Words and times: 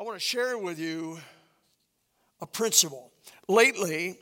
I 0.00 0.02
want 0.02 0.16
to 0.16 0.26
share 0.26 0.56
with 0.56 0.78
you 0.78 1.18
a 2.40 2.46
principle. 2.46 3.12
Lately, 3.48 4.18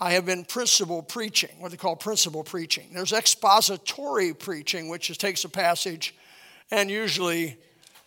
I 0.00 0.14
have 0.14 0.26
been 0.26 0.44
principle 0.44 1.04
preaching, 1.04 1.50
what 1.60 1.70
they 1.70 1.76
call 1.76 1.94
principle 1.94 2.42
preaching. 2.42 2.88
There's 2.92 3.12
expository 3.12 4.34
preaching, 4.34 4.88
which 4.88 5.06
just 5.06 5.20
takes 5.20 5.44
a 5.44 5.48
passage 5.48 6.16
and 6.72 6.90
usually 6.90 7.56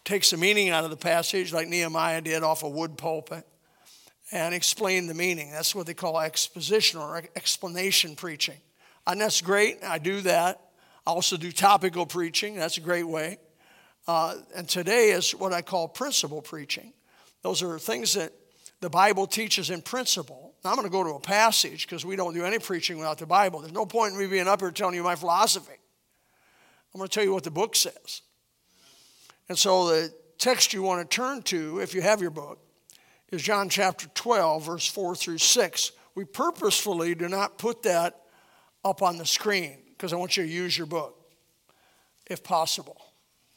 takes 0.04 0.32
the 0.32 0.38
meaning 0.38 0.68
out 0.68 0.84
of 0.84 0.90
the 0.90 0.98
passage, 0.98 1.54
like 1.54 1.70
Nehemiah 1.70 2.20
did 2.20 2.44
off 2.44 2.62
a 2.64 2.68
wood 2.68 2.98
pulpit, 2.98 3.48
and 4.34 4.54
explain 4.54 5.08
the 5.08 5.14
meaning. 5.14 5.50
That's 5.50 5.74
what 5.74 5.86
they 5.86 5.94
call 5.94 6.20
exposition 6.20 7.00
or 7.00 7.24
explanation 7.38 8.18
preaching. 8.18 8.58
And 9.08 9.22
that's 9.22 9.40
great. 9.40 9.82
I 9.82 9.98
do 9.98 10.20
that. 10.22 10.60
I 11.08 11.12
also 11.12 11.38
do 11.38 11.54
topical 11.54 12.06
preaching. 12.06 12.56
That's 12.56 12.76
a 12.76 12.82
great 12.82 13.08
way. 13.08 13.38
Uh, 14.10 14.36
and 14.58 14.68
today 14.68 15.12
is 15.12 15.32
what 15.32 15.54
I 15.54 15.62
call 15.62 15.88
principle 15.88 16.42
preaching. 16.42 16.92
Those 17.44 17.62
are 17.62 17.78
things 17.78 18.14
that 18.14 18.34
the 18.80 18.90
Bible 18.90 19.28
teaches 19.28 19.70
in 19.70 19.82
principle. 19.82 20.56
Now, 20.64 20.72
I'm 20.72 20.76
going 20.76 20.88
to 20.88 20.92
go 20.92 21.04
to 21.04 21.12
a 21.12 21.20
passage 21.20 21.86
because 21.86 22.06
we 22.06 22.16
don't 22.16 22.34
do 22.34 22.46
any 22.46 22.60
preaching 22.60 22.98
without 22.98 23.18
the 23.18 23.26
Bible. 23.26 23.60
There's 23.60 23.74
no 23.74 23.86
point 23.86 24.14
in 24.14 24.20
me 24.20 24.28
being 24.28 24.48
up 24.48 24.62
here 24.62 24.72
telling 24.72 24.96
you 24.96 25.04
my 25.04 25.16
philosophy. 25.16 25.78
I'm 26.94 27.00
going 27.00 27.08
to 27.08 27.14
tell 27.14 27.24
you 27.24 27.34
what 27.34 27.44
the 27.44 27.52
book 27.52 27.76
says. 27.76 28.22
And 29.50 29.58
so, 29.58 29.88
the 29.88 30.14
text 30.38 30.74
you 30.74 30.82
want 30.82 31.10
to 31.10 31.16
turn 31.16 31.42
to, 31.44 31.80
if 31.80 31.94
you 31.94 32.02
have 32.02 32.22
your 32.22 32.32
book, 32.32 32.60
is 33.32 33.42
John 33.42 33.68
chapter 33.68 34.08
12, 34.14 34.66
verse 34.66 34.88
4 34.88 35.16
through 35.16 35.40
6. 35.40 35.92
We 36.16 36.26
purposefully 36.26 37.16
do 37.16 37.28
not 37.28 37.58
put 37.58 37.84
that 37.84 38.22
up 38.86 39.02
on 39.02 39.18
the 39.18 39.26
screen 39.26 39.80
because 39.90 40.14
I 40.14 40.18
want 40.18 40.38
you 40.38 40.44
to 40.44 40.50
use 40.50 40.78
your 40.78 40.88
book 40.88 41.18
if 42.28 42.44
possible. 42.44 43.02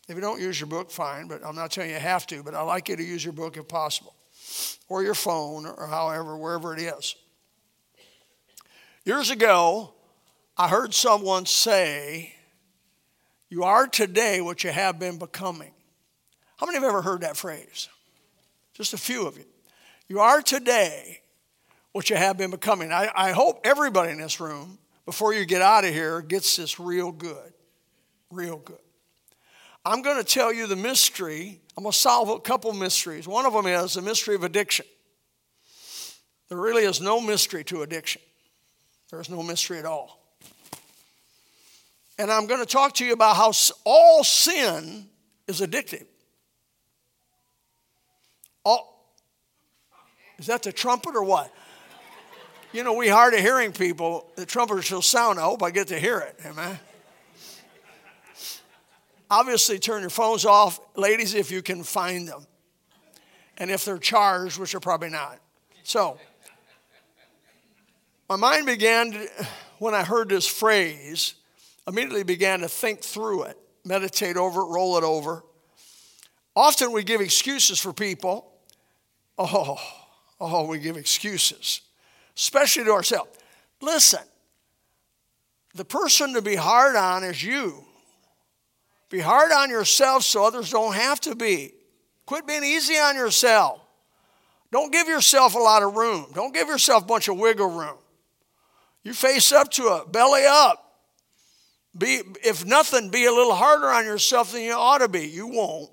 If 0.09 0.15
you 0.15 0.21
don't 0.21 0.41
use 0.41 0.61
your 0.61 0.69
book, 0.69 0.91
fine, 0.91 1.27
but 1.27 1.45
I'm 1.45 1.57
not 1.57 1.73
telling 1.73 1.91
you 1.91 1.97
you 1.97 2.03
have 2.03 2.27
to, 2.29 2.43
but 2.43 2.55
I 2.55 2.63
like 2.63 2.89
you 2.89 2.97
to 2.97 3.03
use 3.03 3.25
your 3.25 3.33
book 3.33 3.57
if 3.57 3.67
possible, 3.67 4.15
or 4.89 5.03
your 5.03 5.15
phone, 5.15 5.67
or 5.67 5.87
however, 5.87 6.37
wherever 6.37 6.75
it 6.77 6.81
is. 6.81 7.17
Years 9.05 9.31
ago, 9.31 9.93
I 10.57 10.69
heard 10.69 10.95
someone 10.95 11.47
say, 11.47 12.35
You 13.49 13.65
are 13.65 13.87
today 13.87 14.41
what 14.41 14.63
you 14.65 14.71
have 14.71 14.99
been 14.99 15.19
becoming. 15.19 15.73
How 16.57 16.67
many 16.67 16.77
have 16.77 16.85
ever 16.85 17.03
heard 17.03 17.21
that 17.23 17.37
phrase? 17.37 17.89
Just 18.75 18.95
a 18.95 18.99
few 18.99 19.27
of 19.27 19.37
you. 19.37 19.45
You 20.09 20.21
are 20.21 20.41
today 20.41 21.21
what 21.93 22.11
you 22.11 22.17
have 22.17 22.39
been 22.39 22.51
becoming. 22.51 22.93
I, 22.93 23.11
I 23.15 23.33
hope 23.33 23.61
everybody 23.65 24.13
in 24.13 24.19
this 24.19 24.41
room, 24.41 24.79
before 25.05 25.35
you 25.35 25.45
get 25.45 25.63
out 25.63 25.85
of 25.85 25.93
here, 25.93 26.21
gets 26.21 26.57
this 26.57 26.79
real 26.79 27.11
good. 27.11 27.53
Real 28.31 28.59
good. 28.59 28.79
I'm 29.87 30.03
going 30.03 30.17
to 30.17 30.25
tell 30.25 30.53
you 30.53 30.67
the 30.67 30.75
mystery. 30.75 31.61
I'm 31.77 31.85
going 31.85 31.93
to 31.93 31.97
solve 31.97 32.29
a 32.29 32.41
couple 32.41 32.73
mysteries. 32.73 33.29
One 33.29 33.47
of 33.47 33.53
them 33.53 33.67
is 33.67 33.95
the 33.95 34.03
mystery 34.03 34.35
of 34.35 34.43
addiction. 34.43 34.85
There 36.49 36.59
really 36.59 36.83
is 36.83 37.01
no 37.01 37.21
mystery 37.21 37.63
to 37.65 37.83
addiction, 37.83 38.21
there's 39.11 39.31
no 39.31 39.45
mystery 39.45 39.79
at 39.79 39.85
all. 39.85 40.21
And 42.19 42.33
I'm 42.33 42.47
going 42.47 42.61
to 42.61 42.67
talk 42.67 42.95
to 42.95 43.05
you 43.05 43.13
about 43.13 43.37
how 43.37 43.53
all 43.85 44.25
sin 44.25 45.07
is 45.47 45.61
addictive. 45.61 46.07
All, 48.65 49.15
is 50.39 50.47
that 50.47 50.63
the 50.63 50.73
trumpet 50.73 51.15
or 51.15 51.23
what? 51.23 51.53
You 52.73 52.83
know, 52.83 52.95
we 52.95 53.07
hard 53.07 53.35
of 53.35 53.41
hearing 53.41 53.71
people, 53.71 54.31
the 54.35 54.47
trumpet 54.47 54.83
shall 54.83 55.03
sound. 55.03 55.39
I 55.39 55.43
hope 55.43 55.63
I 55.63 55.71
get 55.71 55.89
to 55.89 55.99
hear 55.99 56.19
it. 56.19 56.41
Amen 56.45 56.79
obviously 59.31 59.79
turn 59.79 60.01
your 60.01 60.11
phones 60.11 60.45
off, 60.45 60.81
ladies, 60.97 61.35
if 61.35 61.51
you 61.51 61.63
can 61.63 61.83
find 61.83 62.29
them. 62.29 62.47
And 63.59 63.71
if 63.71 63.85
they're 63.85 63.99
charged, 63.99 64.59
which 64.59 64.75
are 64.75 64.81
probably 64.81 65.09
not. 65.09 65.39
So, 65.83 66.19
my 68.29 68.37
mind 68.37 68.67
began, 68.67 69.13
to, 69.13 69.29
when 69.79 69.95
I 69.95 70.03
heard 70.03 70.29
this 70.29 70.47
phrase, 70.47 71.35
immediately 71.87 72.25
began 72.25 72.61
to 72.61 72.69
think 72.69 73.01
through 73.01 73.45
it, 73.45 73.57
meditate 73.85 74.37
over 74.37 74.63
it, 74.63 74.67
roll 74.67 74.99
it 74.99 75.05
over. 75.05 75.45
Often 76.55 76.93
we 76.93 77.05
give 77.05 77.21
excuses 77.21 77.79
for 77.79 77.93
people. 77.93 78.53
Oh, 79.39 79.79
oh, 80.41 80.67
we 80.67 80.79
give 80.79 80.97
excuses, 80.97 81.83
especially 82.37 82.85
to 82.85 82.93
ourselves. 82.93 83.31
Listen, 83.81 84.23
the 85.75 85.85
person 85.85 86.35
to 86.35 86.43
be 86.43 86.57
hard 86.57 86.97
on 86.97 87.23
is 87.23 87.43
you. 87.43 87.86
Be 89.09 89.21
hard 89.21 89.53
on 89.53 89.71
yourself 89.71 90.25
so 90.25 90.45
others 90.45 90.71
don't 90.71 90.95
have 90.95 91.21
to 91.23 91.35
be. 91.35 91.73
Quit 92.27 92.47
being 92.47 92.65
easy 92.65 92.95
on 92.95 93.15
yourself. 93.15 93.81
Don't 94.73 94.93
give 94.93 95.07
yourself 95.07 95.55
a 95.55 95.59
lot 95.59 95.83
of 95.83 95.95
room. 95.95 96.27
Don't 96.35 96.53
give 96.53 96.69
yourself 96.69 97.05
a 97.05 97.07
bunch 97.07 97.29
of 97.29 97.39
wiggle 97.39 97.71
room. 97.71 97.97
You 99.05 99.15
face 99.15 99.53
up 99.53 99.71
to 99.73 99.83
it, 99.97 100.13
belly 100.13 100.45
up. 100.45 100.83
Be, 101.97 102.21
if 102.45 102.67
nothing, 102.67 103.11
be 103.11 103.25
a 103.27 103.33
little 103.33 103.55
harder 103.55 103.87
on 103.87 104.05
yourself 104.05 104.53
than 104.53 104.63
you 104.63 104.73
ought 104.73 104.99
to 104.99 105.09
be. 105.09 105.27
You 105.27 105.47
won't. 105.47 105.91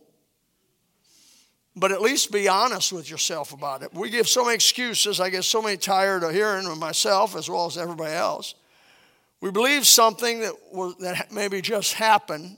But 1.75 1.91
at 1.91 2.01
least 2.01 2.31
be 2.31 2.47
honest 2.47 2.91
with 2.91 3.09
yourself 3.09 3.53
about 3.53 3.83
it. 3.83 3.93
We 3.93 4.09
give 4.09 4.27
so 4.27 4.43
many 4.43 4.55
excuses. 4.55 5.19
I 5.19 5.29
get 5.29 5.43
so 5.43 5.61
many 5.61 5.77
tired 5.77 6.23
of 6.23 6.31
hearing 6.31 6.67
of 6.67 6.77
myself 6.77 7.35
as 7.35 7.49
well 7.49 7.67
as 7.67 7.77
everybody 7.77 8.13
else. 8.13 8.55
We 9.41 9.51
believe 9.51 9.85
something 9.85 10.41
that, 10.41 10.53
was, 10.71 10.95
that 10.97 11.31
maybe 11.31 11.61
just 11.61 11.93
happened 11.93 12.57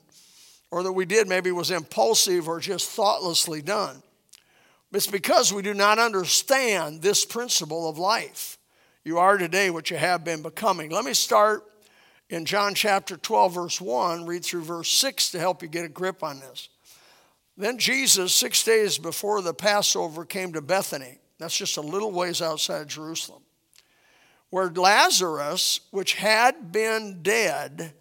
or 0.72 0.84
that 0.84 0.92
we 0.92 1.06
did 1.06 1.28
maybe 1.28 1.52
was 1.52 1.72
impulsive 1.72 2.48
or 2.48 2.60
just 2.60 2.90
thoughtlessly 2.90 3.62
done. 3.62 4.02
It's 4.92 5.08
because 5.08 5.52
we 5.52 5.62
do 5.62 5.74
not 5.74 6.00
understand 6.00 7.02
this 7.02 7.26
principle 7.26 7.90
of 7.90 7.98
life. 7.98 8.58
You 9.04 9.20
are 9.20 9.38
today 9.38 9.70
what 9.70 9.92
you 9.92 9.98
have 9.98 10.24
been 10.24 10.42
becoming. 10.42 10.90
Let 10.90 11.06
me 11.06 11.14
start 11.14 11.64
in 12.30 12.46
John 12.46 12.74
chapter 12.74 13.18
12, 13.18 13.54
verse 13.54 13.82
1, 13.82 14.26
read 14.26 14.44
through 14.44 14.64
verse 14.64 14.90
6 14.90 15.32
to 15.32 15.40
help 15.40 15.62
you 15.62 15.68
get 15.68 15.86
a 15.86 15.90
grip 15.90 16.24
on 16.24 16.40
this. 16.40 16.70
Then 17.58 17.78
Jesus, 17.78 18.34
six 18.34 18.64
days 18.64 18.98
before 18.98 19.42
the 19.42 19.54
Passover, 19.54 20.26
came 20.26 20.54
to 20.54 20.62
Bethany. 20.62 21.20
That's 21.38 21.56
just 21.58 21.78
a 21.78 21.82
little 21.82 22.12
ways 22.12 22.42
outside 22.42 22.88
Jerusalem, 22.88 23.44
where 24.50 24.70
Lazarus, 24.70 25.82
which 25.92 26.16
had 26.16 26.72
been 26.72 27.20
dead, 27.22 27.94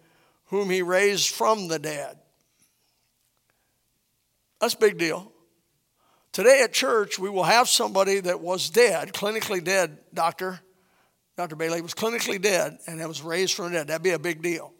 whom 0.45 0.69
he 0.69 0.81
raised 0.81 1.29
from 1.29 1.67
the 1.67 1.79
dead. 1.79 2.17
That's 4.59 4.73
a 4.73 4.77
big 4.77 4.97
deal. 4.97 5.31
Today 6.31 6.61
at 6.63 6.73
church, 6.73 7.17
we 7.17 7.29
will 7.29 7.43
have 7.43 7.69
somebody 7.69 8.19
that 8.19 8.41
was 8.41 8.69
dead, 8.69 9.13
clinically 9.13 9.63
dead, 9.63 9.99
doctor. 10.13 10.59
Dr. 11.37 11.55
Bailey 11.55 11.81
was 11.81 11.93
clinically 11.93 12.41
dead 12.41 12.77
and 12.87 13.05
was 13.07 13.21
raised 13.21 13.53
from 13.53 13.65
the 13.65 13.71
dead. 13.71 13.87
That'd 13.87 14.03
be 14.03 14.11
a 14.11 14.19
big 14.19 14.41
deal. 14.41 14.73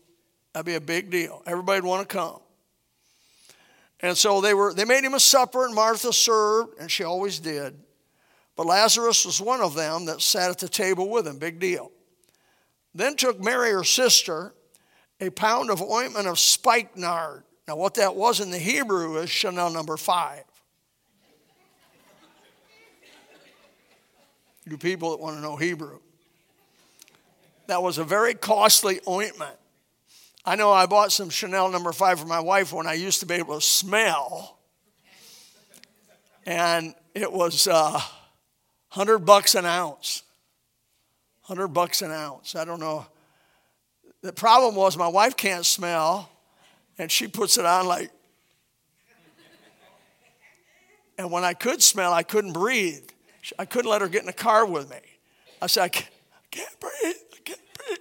That'd 0.54 0.66
be 0.66 0.76
a 0.76 0.82
big 0.82 1.10
deal. 1.10 1.44
Everybody'd 1.46 1.84
want 1.84 2.08
to 2.08 2.14
come. 2.14 2.40
And 4.02 4.18
so 4.18 4.42
they 4.42 4.54
were 4.54 4.74
they 4.74 4.86
made 4.86 5.04
him 5.04 5.14
a 5.14 5.20
supper 5.20 5.66
and 5.66 5.74
Martha 5.74 6.12
served, 6.12 6.78
and 6.80 6.92
she 6.92 7.04
always 7.04 7.40
did. 7.40 7.80
But 8.56 8.68
Lazarus 8.68 9.26
was 9.26 9.42
one 9.42 9.62
of 9.62 9.76
them 9.76 10.06
that 10.06 10.22
sat 10.22 10.50
at 10.50 10.60
the 10.60 10.70
table 10.70 11.10
with 11.10 11.28
him. 11.28 11.38
Big 11.38 11.60
deal. 11.60 11.92
Then 12.94 13.16
took 13.16 13.42
Mary, 13.42 13.72
her 13.72 13.84
sister, 13.84 14.54
a 15.20 15.30
pound 15.30 15.70
of 15.70 15.82
ointment 15.82 16.28
of 16.28 16.40
spikenard 16.40 17.44
now, 17.68 17.76
what 17.76 17.96
that 17.96 18.16
was 18.16 18.40
in 18.42 18.52
the 18.52 18.60
Hebrew 18.60 19.18
is 19.18 19.30
Chanel 19.30 19.72
number 19.72 19.98
five. 19.98 20.44
you 24.68 24.78
people 24.78 25.12
that 25.12 25.20
want 25.20 25.36
to 25.36 25.42
know 25.42 25.56
Hebrew. 25.56 26.00
That 27.68 27.84
was 27.84 27.98
a 27.98 28.04
very 28.04 28.34
costly 28.34 29.00
ointment. 29.08 29.58
I 30.44 30.56
know 30.56 30.72
I 30.72 30.86
bought 30.86 31.12
some 31.12 31.30
Chanel 31.30 31.70
number 31.70 31.92
five 31.92 32.20
for 32.20 32.26
my 32.26 32.40
wife 32.40 32.74
when 32.74 32.88
I 32.88 32.94
used 32.94 33.20
to 33.20 33.26
be 33.26 33.36
able 33.36 33.56
to 33.56 33.66
smell. 33.66 34.58
And 36.46 36.94
it 37.14 37.32
was 37.32 37.68
uh, 37.68 37.92
100 37.92 39.20
bucks 39.20 39.56
an 39.56 39.66
ounce. 39.66 40.24
100 41.48 41.70
bucks 41.70 42.02
an 42.02 42.12
ounce. 42.12 42.56
I 42.56 42.66
don't 42.66 42.80
know. 42.80 43.06
The 44.22 44.34
problem 44.34 44.76
was 44.76 44.98
my 44.98 45.08
wife 45.08 45.36
can't 45.38 45.66
smell 45.66 46.30
and 46.98 47.12
she 47.12 47.28
puts 47.28 47.58
it 47.58 47.66
on 47.66 47.88
like. 47.88 48.12
And 51.18 51.32
when 51.32 51.44
I 51.44 51.54
could 51.54 51.82
smell, 51.82 52.14
I 52.14 52.24
couldn't 52.24 52.54
breathe. 52.54 53.08
I 53.58 53.66
couldn't 53.66 53.90
let 53.90 54.02
her 54.02 54.10
get 54.10 54.22
in 54.22 54.26
the 54.26 54.34
car 54.34 54.66
with 54.66 54.90
me. 54.90 54.98
I 55.62 55.68
said, 55.68 55.84
I 55.84 55.88
can't, 55.88 56.10
I 56.34 56.48
can't 56.52 56.80
breathe. 56.80 57.16
I 57.34 57.38
can't 57.44 57.60
breathe. 57.78 58.00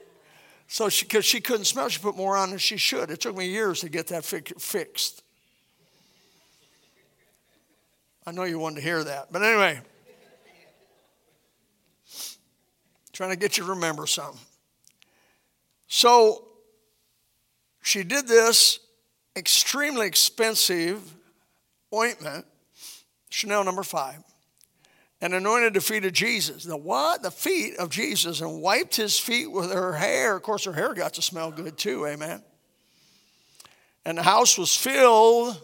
So, 0.66 0.86
because 0.86 1.24
she, 1.24 1.36
she, 1.36 1.40
couldn't 1.40 1.66
smell, 1.66 1.88
she 1.88 2.00
put 2.00 2.16
more 2.16 2.36
on 2.36 2.50
than 2.50 2.58
she 2.58 2.76
should. 2.76 3.10
It 3.10 3.20
took 3.20 3.36
me 3.36 3.46
years 3.46 3.80
to 3.80 3.88
get 3.88 4.08
that 4.08 4.24
fi- 4.24 4.40
fixed. 4.58 5.22
I 8.26 8.32
know 8.32 8.44
you 8.44 8.58
wanted 8.58 8.76
to 8.76 8.82
hear 8.82 9.04
that. 9.04 9.28
But 9.30 9.42
anyway, 9.42 9.80
trying 13.12 13.30
to 13.30 13.36
get 13.36 13.56
you 13.58 13.64
to 13.64 13.70
remember 13.70 14.06
something. 14.06 14.40
So 15.86 16.48
she 17.82 18.02
did 18.02 18.26
this 18.26 18.80
extremely 19.36 20.06
expensive 20.06 21.14
ointment. 21.92 22.46
Chanel 23.30 23.64
number 23.64 23.82
five, 23.82 24.22
and 25.20 25.34
anointed 25.34 25.74
the 25.74 25.80
feet 25.80 26.04
of 26.04 26.12
Jesus. 26.12 26.62
The 26.62 26.76
what? 26.76 27.22
The 27.22 27.32
feet 27.32 27.76
of 27.78 27.90
Jesus, 27.90 28.40
and 28.40 28.62
wiped 28.62 28.94
his 28.94 29.18
feet 29.18 29.50
with 29.50 29.72
her 29.72 29.94
hair. 29.94 30.36
Of 30.36 30.42
course, 30.42 30.64
her 30.66 30.72
hair 30.72 30.94
got 30.94 31.14
to 31.14 31.22
smell 31.22 31.50
good 31.50 31.76
too, 31.76 32.06
amen. 32.06 32.44
And 34.04 34.18
the 34.18 34.22
house 34.22 34.56
was 34.56 34.76
filled 34.76 35.60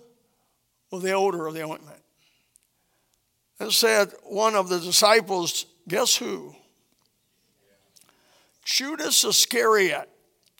with 0.90 1.02
the 1.02 1.12
odor 1.12 1.46
of 1.46 1.54
the 1.54 1.62
ointment. 1.62 2.00
It 3.60 3.70
said 3.70 4.12
one 4.24 4.56
of 4.56 4.68
the 4.68 4.80
disciples, 4.80 5.66
guess 5.86 6.16
who? 6.16 6.56
Judas 8.64 9.24
Iscariot, 9.24 10.08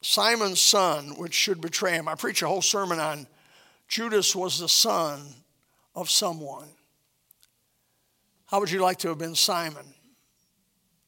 Simon's 0.03 0.61
son, 0.61 1.17
which 1.17 1.35
should 1.35 1.61
betray 1.61 1.93
him. 1.93 2.09
I 2.09 2.15
preach 2.15 2.43
a 2.43 2.49
whole 2.49 2.63
sermon 2.63 2.99
on 2.99 3.27
Judas 3.89 4.35
was 4.35 4.59
the 4.59 4.69
son 4.69 5.21
of 5.95 6.09
someone. 6.09 6.69
How 8.47 8.61
would 8.61 8.71
you 8.71 8.81
like 8.81 8.99
to 8.99 9.09
have 9.09 9.19
been 9.19 9.35
Simon 9.35 9.95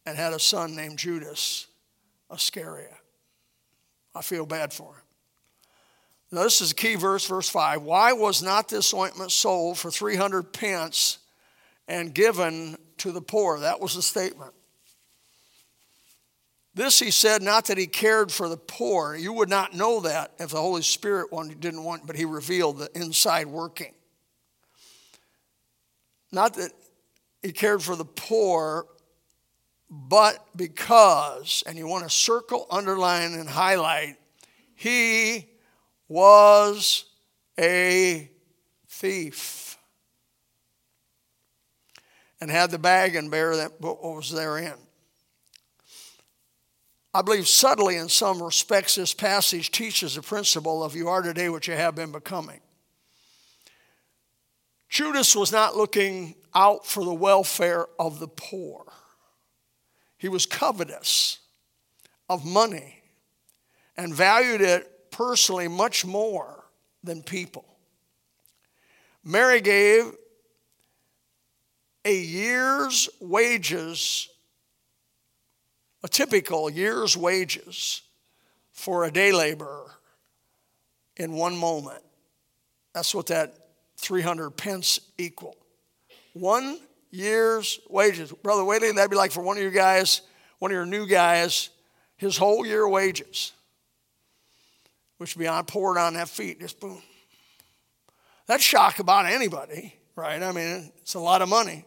and 0.04 0.16
had 0.16 0.32
a 0.32 0.38
son 0.38 0.76
named 0.76 0.98
Judas 0.98 1.66
Iscariot? 2.32 2.92
I 4.14 4.22
feel 4.22 4.46
bad 4.46 4.72
for 4.72 4.92
him. 4.92 5.02
Now, 6.32 6.44
this 6.44 6.60
is 6.60 6.72
a 6.72 6.74
key 6.74 6.94
verse, 6.94 7.26
verse 7.26 7.48
5. 7.48 7.82
Why 7.82 8.12
was 8.12 8.42
not 8.42 8.68
this 8.68 8.94
ointment 8.94 9.32
sold 9.32 9.78
for 9.78 9.90
300 9.90 10.52
pence 10.52 11.18
and 11.86 12.14
given 12.14 12.76
to 12.98 13.12
the 13.12 13.20
poor? 13.20 13.60
That 13.60 13.80
was 13.80 13.94
the 13.94 14.02
statement. 14.02 14.54
This 16.74 16.98
he 16.98 17.10
said, 17.10 17.42
not 17.42 17.66
that 17.66 17.76
he 17.76 17.86
cared 17.86 18.32
for 18.32 18.48
the 18.48 18.56
poor. 18.56 19.14
You 19.14 19.32
would 19.34 19.50
not 19.50 19.74
know 19.74 20.00
that 20.00 20.32
if 20.38 20.50
the 20.50 20.60
Holy 20.60 20.82
Spirit 20.82 21.28
didn't 21.60 21.84
want, 21.84 22.06
but 22.06 22.16
he 22.16 22.24
revealed 22.24 22.78
the 22.78 22.90
inside 22.94 23.46
working. 23.46 23.92
Not 26.30 26.54
that 26.54 26.72
he 27.42 27.52
cared 27.52 27.82
for 27.82 27.94
the 27.94 28.06
poor, 28.06 28.86
but 29.90 30.46
because, 30.56 31.62
and 31.66 31.76
you 31.76 31.86
want 31.86 32.04
to 32.04 32.10
circle, 32.10 32.66
underline, 32.70 33.34
and 33.34 33.48
highlight, 33.48 34.16
he 34.74 35.50
was 36.08 37.04
a 37.60 38.30
thief 38.88 39.76
and 42.40 42.50
had 42.50 42.70
the 42.70 42.78
bag 42.78 43.14
and 43.14 43.30
bear 43.30 43.56
that 43.56 43.78
what 43.78 44.02
was 44.02 44.30
therein. 44.30 44.74
I 47.14 47.20
believe 47.22 47.46
subtly 47.46 47.96
in 47.96 48.08
some 48.08 48.42
respects 48.42 48.94
this 48.94 49.12
passage 49.12 49.70
teaches 49.70 50.14
the 50.14 50.22
principle 50.22 50.82
of 50.82 50.96
you 50.96 51.08
are 51.08 51.20
today 51.20 51.48
what 51.48 51.66
you 51.66 51.74
have 51.74 51.94
been 51.94 52.12
becoming. 52.12 52.60
Judas 54.88 55.36
was 55.36 55.52
not 55.52 55.76
looking 55.76 56.34
out 56.54 56.86
for 56.86 57.04
the 57.04 57.14
welfare 57.14 57.86
of 57.98 58.18
the 58.18 58.28
poor. 58.28 58.84
He 60.16 60.28
was 60.28 60.46
covetous 60.46 61.38
of 62.28 62.46
money 62.46 63.02
and 63.96 64.14
valued 64.14 64.60
it 64.60 65.10
personally 65.10 65.68
much 65.68 66.04
more 66.04 66.64
than 67.04 67.22
people. 67.22 67.64
Mary 69.24 69.60
gave 69.60 70.12
a 72.04 72.14
year's 72.14 73.08
wages, 73.20 74.28
a 76.02 76.08
typical 76.08 76.68
year's 76.68 77.16
wages 77.16 78.02
for 78.72 79.04
a 79.04 79.10
day 79.10 79.32
laborer 79.32 79.90
in 81.16 81.32
one 81.32 81.56
moment. 81.56 82.02
That's 82.94 83.14
what 83.14 83.26
that 83.26 83.54
300 83.98 84.50
pence 84.50 85.00
equal. 85.18 85.56
One 86.32 86.78
year's 87.10 87.78
wages. 87.88 88.32
Brother 88.32 88.64
Whaley, 88.64 88.92
that'd 88.92 89.10
be 89.10 89.16
like 89.16 89.32
for 89.32 89.42
one 89.42 89.56
of 89.56 89.62
you 89.62 89.70
guys, 89.70 90.22
one 90.58 90.70
of 90.70 90.74
your 90.74 90.86
new 90.86 91.06
guys, 91.06 91.70
his 92.16 92.36
whole 92.36 92.66
year 92.66 92.88
wages 92.88 93.52
which 95.22 95.38
be 95.38 95.46
on 95.46 95.64
poured 95.64 95.96
on 95.96 96.14
that 96.14 96.28
feet, 96.28 96.58
just 96.58 96.80
boom. 96.80 97.00
That's 98.48 98.60
shock 98.60 98.98
about 98.98 99.24
anybody, 99.24 99.94
right? 100.16 100.42
I 100.42 100.50
mean, 100.50 100.90
it's 101.00 101.14
a 101.14 101.20
lot 101.20 101.42
of 101.42 101.48
money. 101.48 101.84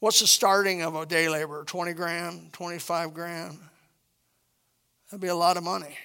What's 0.00 0.20
the 0.20 0.26
starting 0.26 0.82
of 0.82 0.96
a 0.96 1.04
day 1.04 1.28
laborer? 1.28 1.64
20 1.64 1.92
grand, 1.92 2.52
25 2.54 3.12
grand? 3.12 3.58
That'd 5.10 5.20
be 5.20 5.28
a 5.28 5.34
lot 5.34 5.58
of 5.58 5.62
money. 5.62 5.96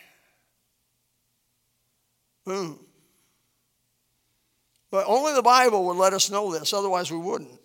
Boom. 2.46 2.80
But 4.92 5.06
only 5.08 5.34
the 5.34 5.42
Bible 5.42 5.86
would 5.88 5.98
let 5.98 6.14
us 6.14 6.30
know 6.30 6.52
this, 6.52 6.74
otherwise, 6.74 7.12
we 7.12 7.18
wouldn't. 7.18 7.60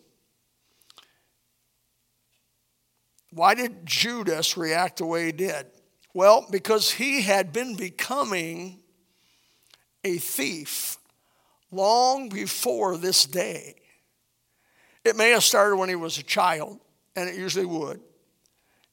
Why 3.32 3.54
did 3.54 3.84
Judas 3.84 4.56
react 4.56 4.98
the 4.98 5.06
way 5.06 5.26
he 5.26 5.32
did? 5.32 5.66
Well, 6.14 6.46
because 6.50 6.92
he 6.92 7.22
had 7.22 7.52
been 7.52 7.76
becoming 7.76 8.80
a 10.04 10.16
thief 10.18 10.96
long 11.70 12.28
before 12.28 12.96
this 12.96 13.24
day. 13.24 13.79
It 15.10 15.16
may 15.16 15.30
have 15.30 15.42
started 15.42 15.74
when 15.74 15.88
he 15.88 15.96
was 15.96 16.18
a 16.18 16.22
child, 16.22 16.78
and 17.16 17.28
it 17.28 17.34
usually 17.34 17.66
would. 17.66 18.00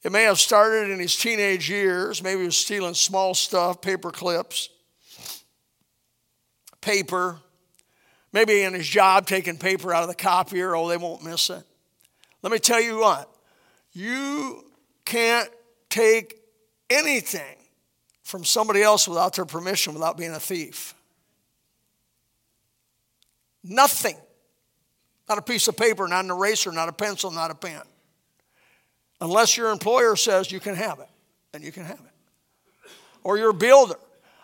It 0.01 0.11
may 0.11 0.23
have 0.23 0.39
started 0.39 0.89
in 0.89 0.97
his 0.97 1.15
teenage 1.15 1.69
years. 1.69 2.23
Maybe 2.23 2.39
he 2.39 2.45
was 2.47 2.57
stealing 2.57 2.95
small 2.95 3.35
stuff, 3.35 3.81
paper 3.81 4.09
clips, 4.09 4.69
paper. 6.81 7.37
Maybe 8.33 8.63
in 8.63 8.73
his 8.73 8.87
job, 8.87 9.27
taking 9.27 9.57
paper 9.57 9.93
out 9.93 10.01
of 10.01 10.09
the 10.09 10.15
copier. 10.15 10.75
Oh, 10.75 10.87
they 10.87 10.97
won't 10.97 11.23
miss 11.23 11.51
it. 11.51 11.63
Let 12.41 12.51
me 12.51 12.57
tell 12.57 12.81
you 12.81 12.97
what 12.97 13.29
you 13.91 14.65
can't 15.05 15.51
take 15.87 16.41
anything 16.89 17.57
from 18.23 18.43
somebody 18.43 18.81
else 18.81 19.07
without 19.07 19.35
their 19.35 19.45
permission, 19.45 19.93
without 19.93 20.17
being 20.17 20.33
a 20.33 20.39
thief. 20.39 20.95
Nothing. 23.63 24.17
Not 25.27 25.37
a 25.37 25.41
piece 25.41 25.67
of 25.67 25.75
paper, 25.75 26.07
not 26.07 26.23
an 26.23 26.31
eraser, 26.31 26.71
not 26.71 26.89
a 26.89 26.93
pencil, 26.93 27.31
not 27.31 27.51
a 27.51 27.55
pen. 27.55 27.81
Unless 29.19 29.57
your 29.57 29.71
employer 29.71 30.15
says 30.15 30.51
you 30.51 30.59
can 30.59 30.75
have 30.75 30.99
it, 30.99 31.09
then 31.51 31.63
you 31.63 31.71
can 31.71 31.83
have 31.83 31.99
it. 31.99 32.91
Or 33.23 33.37
your 33.37 33.51
builder. 33.51 33.95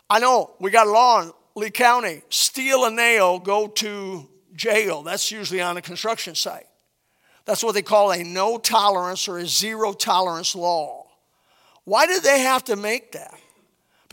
I 0.10 0.20
know 0.20 0.52
we 0.60 0.72
got 0.72 0.88
a 0.88 0.92
law 0.92 1.22
in 1.22 1.32
Lee 1.56 1.70
County 1.70 2.22
steal 2.30 2.86
a 2.86 2.92
nail, 2.92 3.40
go 3.40 3.68
to 3.68 4.28
jail. 4.56 5.04
That's 5.04 5.32
usually 5.32 5.62
on 5.62 5.78
a 5.78 5.82
construction 5.82 6.36
site. 6.36 6.68
That's 7.46 7.64
what 7.64 7.74
they 7.76 7.82
call 7.82 8.12
a 8.12 8.24
no 8.24 8.58
tolerance 8.58 9.28
or 9.28 9.38
a 9.38 9.46
zero 9.46 9.94
tolerance 9.94 10.56
law. 10.56 11.06
Why 11.84 12.08
did 12.08 12.24
they 12.24 12.40
have 12.40 12.64
to 12.66 12.76
make 12.76 13.12
that? 13.14 13.38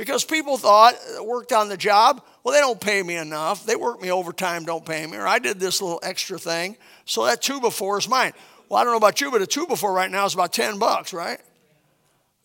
Because 0.00 0.24
people 0.24 0.56
thought, 0.56 0.94
uh, 0.94 1.22
worked 1.22 1.52
on 1.52 1.68
the 1.68 1.76
job, 1.76 2.24
well, 2.42 2.54
they 2.54 2.60
don't 2.60 2.80
pay 2.80 3.02
me 3.02 3.16
enough. 3.16 3.66
They 3.66 3.76
work 3.76 4.00
me 4.00 4.10
overtime, 4.10 4.64
don't 4.64 4.82
pay 4.82 5.06
me. 5.06 5.18
Or 5.18 5.28
I 5.28 5.38
did 5.38 5.60
this 5.60 5.82
little 5.82 6.00
extra 6.02 6.38
thing, 6.38 6.78
so 7.04 7.26
that 7.26 7.42
two 7.42 7.60
by 7.60 7.68
four 7.68 7.98
is 7.98 8.08
mine. 8.08 8.32
Well, 8.70 8.80
I 8.80 8.84
don't 8.84 8.94
know 8.94 8.96
about 8.96 9.20
you, 9.20 9.30
but 9.30 9.42
a 9.42 9.46
two 9.46 9.66
by 9.66 9.74
four 9.74 9.92
right 9.92 10.10
now 10.10 10.24
is 10.24 10.32
about 10.32 10.54
10 10.54 10.78
bucks, 10.78 11.12
right? 11.12 11.38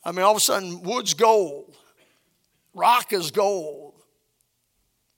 I 0.04 0.12
mean, 0.12 0.26
all 0.26 0.32
of 0.32 0.38
a 0.38 0.42
sudden, 0.42 0.84
wood's 0.84 1.14
gold, 1.14 1.74
rock 2.74 3.14
is 3.14 3.32
gold. 3.32 3.94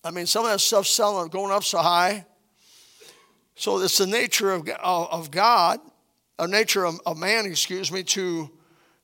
I 0.03 0.11
mean, 0.11 0.27
some 0.27 0.45
of 0.45 0.51
that 0.51 0.59
stuff's 0.59 0.91
selling, 0.91 1.29
going 1.29 1.51
up 1.51 1.63
so 1.63 1.79
high. 1.79 2.23
So 3.55 3.79
it's 3.79 3.97
the 3.97 4.05
nature 4.05 4.51
of, 4.51 4.69
of 4.69 5.31
God, 5.31 5.79
a 6.37 6.47
nature 6.47 6.85
of, 6.85 6.99
of 7.03 7.17
man, 7.17 7.47
excuse 7.47 7.91
me, 7.91 8.03
to 8.03 8.51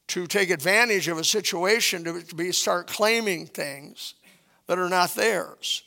to 0.07 0.27
take 0.27 0.49
advantage 0.49 1.07
of 1.07 1.17
a 1.17 1.23
situation 1.23 2.03
to 2.03 2.35
be 2.35 2.51
start 2.51 2.87
claiming 2.87 3.45
things 3.45 4.15
that 4.67 4.77
are 4.77 4.89
not 4.89 5.15
theirs. 5.15 5.83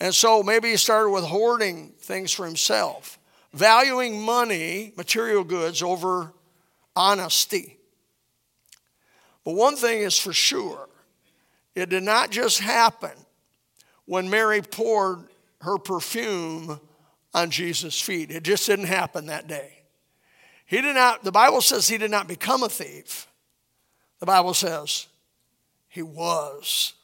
And 0.00 0.14
so 0.14 0.42
maybe 0.42 0.70
he 0.70 0.76
started 0.76 1.10
with 1.10 1.24
hoarding 1.24 1.94
things 1.98 2.32
for 2.32 2.44
himself, 2.44 3.18
valuing 3.52 4.20
money, 4.20 4.92
material 4.96 5.44
goods, 5.44 5.82
over 5.82 6.32
honesty. 6.96 7.78
But 9.44 9.54
one 9.54 9.76
thing 9.76 10.00
is 10.00 10.18
for 10.18 10.32
sure 10.32 10.88
it 11.74 11.88
did 11.88 12.02
not 12.02 12.30
just 12.30 12.60
happen 12.60 13.12
when 14.06 14.30
Mary 14.30 14.62
poured 14.62 15.26
her 15.60 15.78
perfume 15.78 16.78
on 17.32 17.50
Jesus' 17.50 18.00
feet. 18.00 18.30
It 18.30 18.42
just 18.42 18.66
didn't 18.66 18.86
happen 18.86 19.26
that 19.26 19.48
day. 19.48 19.73
He 20.66 20.80
did 20.80 20.94
not, 20.94 21.24
the 21.24 21.32
Bible 21.32 21.60
says 21.60 21.88
he 21.88 21.98
did 21.98 22.10
not 22.10 22.26
become 22.26 22.62
a 22.62 22.68
thief. 22.68 23.26
The 24.20 24.26
Bible 24.26 24.54
says 24.54 25.06
he 25.88 26.02
was 26.02 26.94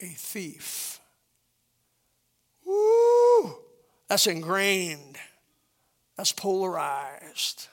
a 0.00 0.06
thief. 0.06 1.00
Woo! 2.64 3.56
That's 4.08 4.26
ingrained. 4.26 5.18
That's 6.16 6.32
polarized. 6.32 7.68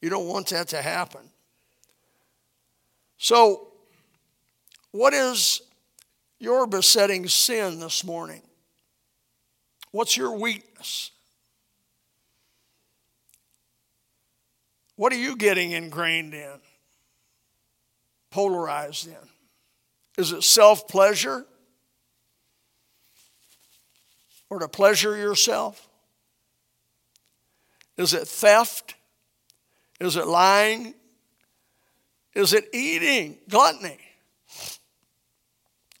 You 0.00 0.10
don't 0.10 0.26
want 0.26 0.48
that 0.48 0.68
to 0.68 0.82
happen. 0.82 1.20
So, 3.18 3.68
what 4.92 5.12
is 5.12 5.62
your 6.38 6.66
besetting 6.66 7.28
sin 7.28 7.80
this 7.80 8.02
morning? 8.02 8.42
What's 9.92 10.16
your 10.16 10.36
weakness? 10.36 11.10
What 15.00 15.14
are 15.14 15.18
you 15.18 15.34
getting 15.34 15.70
ingrained 15.70 16.34
in? 16.34 16.60
Polarized 18.30 19.06
in? 19.06 19.16
Is 20.18 20.30
it 20.32 20.42
self 20.42 20.86
pleasure? 20.88 21.46
Or 24.50 24.58
to 24.58 24.68
pleasure 24.68 25.16
yourself? 25.16 25.88
Is 27.96 28.12
it 28.12 28.28
theft? 28.28 28.94
Is 30.00 30.16
it 30.16 30.26
lying? 30.26 30.92
Is 32.34 32.52
it 32.52 32.68
eating? 32.74 33.38
Gluttony. 33.48 33.96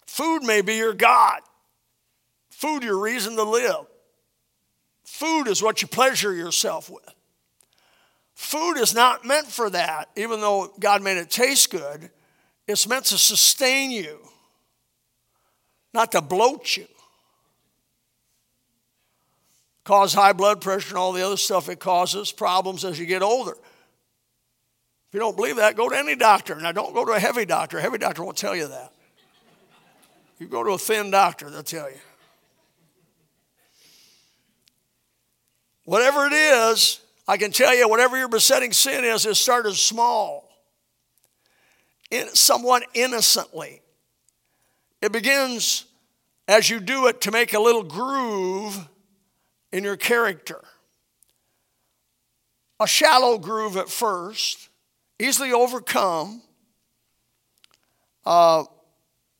Food 0.04 0.42
may 0.42 0.60
be 0.60 0.76
your 0.76 0.92
God. 0.92 1.40
Food, 2.50 2.82
your 2.82 2.98
reason 2.98 3.34
to 3.36 3.44
live. 3.44 3.86
Food 5.06 5.48
is 5.48 5.62
what 5.62 5.80
you 5.80 5.88
pleasure 5.88 6.34
yourself 6.34 6.90
with. 6.90 7.14
Food 8.40 8.78
is 8.78 8.94
not 8.94 9.22
meant 9.22 9.48
for 9.48 9.68
that, 9.68 10.08
even 10.16 10.40
though 10.40 10.72
God 10.80 11.02
made 11.02 11.18
it 11.18 11.30
taste 11.30 11.70
good. 11.70 12.10
It's 12.66 12.88
meant 12.88 13.04
to 13.06 13.18
sustain 13.18 13.90
you, 13.90 14.18
not 15.92 16.10
to 16.12 16.22
bloat 16.22 16.74
you. 16.74 16.86
Cause 19.84 20.14
high 20.14 20.32
blood 20.32 20.62
pressure 20.62 20.88
and 20.88 20.96
all 20.96 21.12
the 21.12 21.24
other 21.24 21.36
stuff 21.36 21.68
it 21.68 21.80
causes, 21.80 22.32
problems 22.32 22.82
as 22.82 22.98
you 22.98 23.04
get 23.04 23.20
older. 23.20 23.52
If 23.52 23.58
you 25.12 25.20
don't 25.20 25.36
believe 25.36 25.56
that, 25.56 25.76
go 25.76 25.90
to 25.90 25.96
any 25.96 26.16
doctor. 26.16 26.56
Now, 26.56 26.72
don't 26.72 26.94
go 26.94 27.04
to 27.04 27.12
a 27.12 27.20
heavy 27.20 27.44
doctor. 27.44 27.76
A 27.76 27.82
heavy 27.82 27.98
doctor 27.98 28.24
won't 28.24 28.38
tell 28.38 28.56
you 28.56 28.68
that. 28.68 28.90
You 30.38 30.48
go 30.48 30.64
to 30.64 30.70
a 30.70 30.78
thin 30.78 31.10
doctor, 31.10 31.50
they'll 31.50 31.62
tell 31.62 31.90
you. 31.90 32.00
Whatever 35.84 36.26
it 36.26 36.32
is, 36.32 37.00
I 37.26 37.36
can 37.36 37.52
tell 37.52 37.74
you, 37.74 37.88
whatever 37.88 38.18
your 38.18 38.28
besetting 38.28 38.72
sin 38.72 39.04
is, 39.04 39.26
it 39.26 39.36
started 39.36 39.74
small, 39.74 40.48
somewhat 42.32 42.84
innocently. 42.94 43.82
It 45.00 45.12
begins 45.12 45.86
as 46.48 46.68
you 46.68 46.80
do 46.80 47.06
it 47.06 47.20
to 47.22 47.30
make 47.30 47.54
a 47.54 47.60
little 47.60 47.84
groove 47.84 48.88
in 49.72 49.84
your 49.84 49.96
character. 49.96 50.60
A 52.80 52.86
shallow 52.86 53.38
groove 53.38 53.76
at 53.76 53.88
first, 53.88 54.68
easily 55.18 55.52
overcome. 55.52 56.42
Uh, 58.26 58.64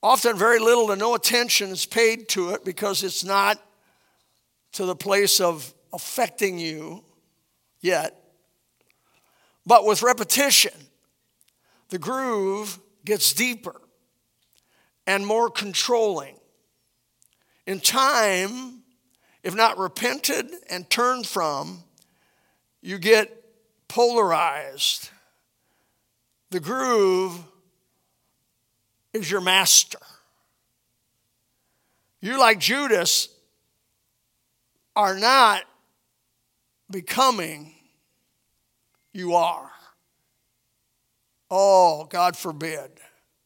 often, 0.02 0.37
very 0.37 0.58
little 0.58 0.87
to 0.88 0.96
no 0.96 1.14
attention 1.14 1.70
is 1.70 1.87
paid 1.87 2.28
to 2.28 2.50
it 2.50 2.64
because 2.64 3.02
it's 3.02 3.25
not 3.25 3.60
to 4.72 4.87
the 4.87 4.94
place 4.94 5.40
of 5.40 5.75
affecting 5.92 6.58
you 6.58 7.02
yet. 7.80 8.16
But 9.66 9.84
with 9.84 10.02
repetition, 10.02 10.72
the 11.90 11.99
groove 11.99 12.78
gets 13.04 13.32
deeper 13.32 13.80
and 15.06 15.26
more 15.26 15.50
controlling. 15.50 16.37
In 17.66 17.80
time, 17.80 18.82
if 19.42 19.54
not 19.54 19.78
repented 19.78 20.50
and 20.68 20.88
turned 20.88 21.26
from, 21.26 21.82
you 22.80 22.99
get 22.99 23.44
polarized. 23.88 25.10
The 26.50 26.60
groove 26.60 27.38
is 29.12 29.30
your 29.30 29.40
master. 29.40 29.99
You, 32.20 32.38
like 32.38 32.58
Judas, 32.58 33.28
are 34.94 35.18
not 35.18 35.62
becoming, 36.90 37.75
you 39.12 39.35
are. 39.35 39.70
Oh, 41.50 42.04
God 42.04 42.37
forbid. 42.37 42.90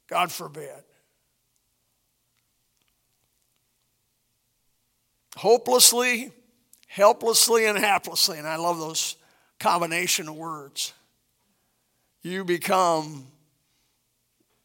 God 0.08 0.30
forbid. 0.30 0.82
Hopelessly, 5.36 6.32
helplessly, 6.86 7.66
and 7.66 7.78
haplessly. 7.78 8.38
And 8.38 8.46
I 8.46 8.56
love 8.56 8.78
those 8.78 9.16
combination 9.58 10.28
of 10.28 10.36
words. 10.36 10.92
You 12.22 12.44
become 12.44 13.26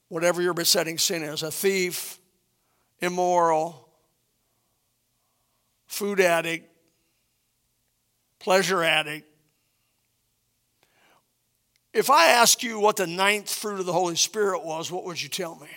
whatever 0.10 0.42
your 0.42 0.54
besetting 0.54 0.98
sin 0.98 1.24
is 1.24 1.44
a 1.44 1.52
thief, 1.52 2.20
immoral, 3.00 3.88
food 5.88 6.20
addict, 6.20 6.70
pleasure 8.40 8.84
addict. 8.84 9.28
If 11.94 12.10
I 12.10 12.28
ask 12.28 12.64
you 12.64 12.80
what 12.80 12.96
the 12.96 13.08
ninth 13.08 13.54
fruit 13.54 13.80
of 13.80 13.86
the 13.86 13.94
Holy 13.94 14.16
Spirit 14.16 14.64
was, 14.64 14.92
what 14.92 15.06
would 15.06 15.22
you 15.22 15.30
tell 15.30 15.56
me? 15.56 15.68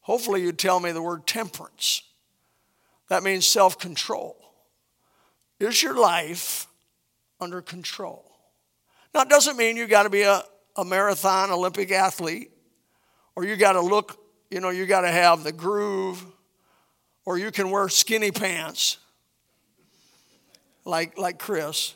Hopefully, 0.00 0.42
you'd 0.42 0.58
tell 0.58 0.80
me 0.80 0.92
the 0.92 1.00
word 1.00 1.26
temperance. 1.26 2.02
That 3.08 3.22
means 3.22 3.46
self 3.46 3.78
control. 3.78 4.36
Is 5.60 5.82
your 5.82 5.94
life 5.94 6.66
under 7.40 7.62
control? 7.62 8.30
Now, 9.14 9.22
it 9.22 9.28
doesn't 9.28 9.56
mean 9.56 9.76
you 9.76 9.86
got 9.86 10.02
to 10.02 10.10
be 10.10 10.22
a, 10.22 10.42
a 10.76 10.84
marathon 10.84 11.50
Olympic 11.50 11.92
athlete 11.92 12.50
or 13.36 13.44
you 13.44 13.56
got 13.56 13.72
to 13.72 13.80
look, 13.80 14.18
you 14.50 14.60
know, 14.60 14.70
you 14.70 14.86
got 14.86 15.02
to 15.02 15.10
have 15.10 15.44
the 15.44 15.52
groove 15.52 16.22
or 17.24 17.38
you 17.38 17.50
can 17.50 17.70
wear 17.70 17.88
skinny 17.88 18.30
pants 18.30 18.98
like, 20.84 21.18
like 21.18 21.38
Chris. 21.38 21.94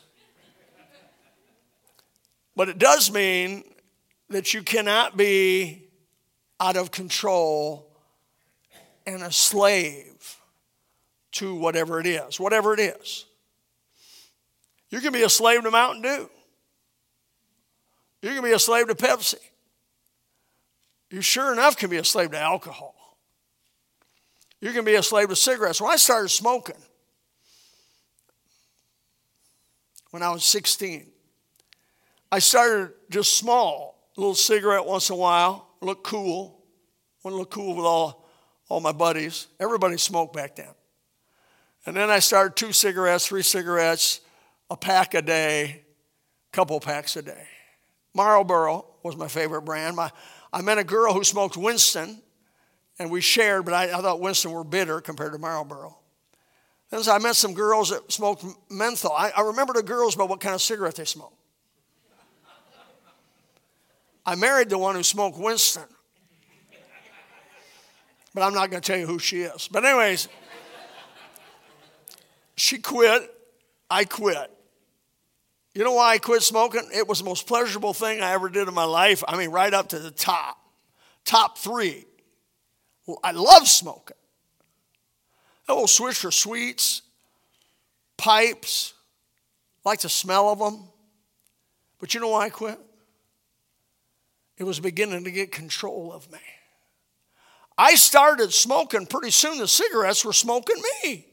But 2.55 2.69
it 2.69 2.77
does 2.77 3.11
mean 3.11 3.63
that 4.29 4.53
you 4.53 4.61
cannot 4.63 5.15
be 5.15 5.87
out 6.59 6.75
of 6.75 6.91
control 6.91 7.89
and 9.05 9.23
a 9.23 9.31
slave 9.31 10.37
to 11.31 11.55
whatever 11.55 11.99
it 11.99 12.05
is, 12.05 12.39
whatever 12.39 12.73
it 12.73 12.79
is. 12.79 13.25
You 14.89 14.99
can 14.99 15.13
be 15.13 15.21
a 15.21 15.29
slave 15.29 15.63
to 15.63 15.71
Mountain 15.71 16.01
Dew. 16.01 16.29
You 18.21 18.33
can 18.33 18.43
be 18.43 18.51
a 18.51 18.59
slave 18.59 18.87
to 18.87 18.95
Pepsi. 18.95 19.35
You 21.09 21.21
sure 21.21 21.53
enough 21.53 21.77
can 21.77 21.89
be 21.89 21.97
a 21.97 22.03
slave 22.03 22.31
to 22.31 22.39
alcohol. 22.39 23.17
You 24.61 24.73
can 24.73 24.83
be 24.83 24.95
a 24.95 25.03
slave 25.03 25.29
to 25.29 25.35
cigarettes. 25.35 25.79
When 25.79 25.91
I 25.91 25.95
started 25.95 26.29
smoking, 26.29 26.75
when 30.11 30.23
I 30.23 30.29
was 30.31 30.43
16. 30.45 31.07
I 32.31 32.39
started 32.39 32.93
just 33.09 33.37
small, 33.37 34.09
a 34.17 34.19
little 34.19 34.35
cigarette 34.35 34.85
once 34.85 35.09
in 35.09 35.15
a 35.15 35.17
while, 35.17 35.69
look 35.81 36.03
cool. 36.03 36.63
Want 37.23 37.33
to 37.33 37.37
look 37.37 37.51
cool 37.51 37.75
with 37.75 37.85
all, 37.85 38.25
all 38.69 38.79
my 38.79 38.91
buddies. 38.91 39.47
Everybody 39.59 39.97
smoked 39.97 40.33
back 40.33 40.55
then. 40.55 40.73
And 41.85 41.95
then 41.95 42.09
I 42.09 42.19
started 42.19 42.55
two 42.55 42.71
cigarettes, 42.71 43.27
three 43.27 43.41
cigarettes, 43.41 44.21
a 44.69 44.77
pack 44.77 45.13
a 45.13 45.21
day, 45.21 45.83
couple 46.51 46.79
packs 46.79 47.15
a 47.15 47.21
day. 47.21 47.47
Marlboro 48.13 48.85
was 49.03 49.15
my 49.15 49.27
favorite 49.27 49.63
brand. 49.63 49.95
My, 49.95 50.11
I 50.51 50.61
met 50.61 50.77
a 50.77 50.83
girl 50.83 51.13
who 51.13 51.23
smoked 51.23 51.57
Winston, 51.57 52.21
and 52.97 53.11
we 53.11 53.21
shared, 53.21 53.65
but 53.65 53.73
I, 53.73 53.85
I 53.85 54.01
thought 54.01 54.19
Winston 54.19 54.51
were 54.51 54.63
bitter 54.63 55.01
compared 55.01 55.33
to 55.33 55.39
Marlboro. 55.39 55.98
Then 56.89 57.01
I 57.07 57.19
met 57.19 57.35
some 57.35 57.53
girls 57.53 57.89
that 57.91 58.11
smoked 58.11 58.43
menthol. 58.69 59.11
I, 59.11 59.31
I 59.37 59.41
remember 59.41 59.73
the 59.73 59.83
girls 59.83 60.15
by 60.15 60.23
what 60.23 60.39
kind 60.39 60.55
of 60.55 60.61
cigarette 60.61 60.95
they 60.95 61.05
smoked. 61.05 61.35
I 64.25 64.35
married 64.35 64.69
the 64.69 64.77
one 64.77 64.95
who 64.95 65.03
smoked 65.03 65.37
Winston. 65.37 65.83
But 68.33 68.43
I'm 68.43 68.53
not 68.53 68.69
going 68.69 68.81
to 68.81 68.87
tell 68.87 68.99
you 68.99 69.07
who 69.07 69.17
she 69.17 69.41
is. 69.41 69.67
But, 69.71 69.85
anyways, 69.85 70.27
she 72.55 72.77
quit. 72.77 73.23
I 73.89 74.05
quit. 74.05 74.51
You 75.73 75.83
know 75.83 75.93
why 75.93 76.13
I 76.13 76.17
quit 76.19 76.43
smoking? 76.43 76.87
It 76.93 77.07
was 77.07 77.19
the 77.19 77.25
most 77.25 77.47
pleasurable 77.47 77.93
thing 77.93 78.21
I 78.21 78.33
ever 78.33 78.49
did 78.49 78.67
in 78.67 78.73
my 78.73 78.83
life. 78.83 79.23
I 79.27 79.37
mean, 79.37 79.49
right 79.49 79.73
up 79.73 79.89
to 79.89 79.99
the 79.99 80.11
top. 80.11 80.57
Top 81.25 81.57
three. 81.57 82.05
I 83.23 83.31
love 83.31 83.67
smoking. 83.67 84.17
Little 85.69 85.85
Swisher 85.85 86.33
sweets, 86.33 87.03
pipes, 88.17 88.95
like 89.85 90.01
the 90.01 90.09
smell 90.09 90.49
of 90.49 90.57
them. 90.57 90.79
But 91.99 92.15
you 92.15 92.19
know 92.19 92.29
why 92.29 92.45
I 92.45 92.49
quit? 92.49 92.79
It 94.57 94.63
was 94.63 94.79
beginning 94.79 95.23
to 95.25 95.31
get 95.31 95.51
control 95.51 96.11
of 96.11 96.29
me. 96.31 96.39
I 97.77 97.93
started 97.95 98.51
smoking 98.51 99.05
pretty 99.05 99.29
soon, 99.29 99.59
the 99.59 99.67
cigarettes 99.67 100.25
were 100.25 100.33
smoking 100.33 100.81
me. 101.03 101.27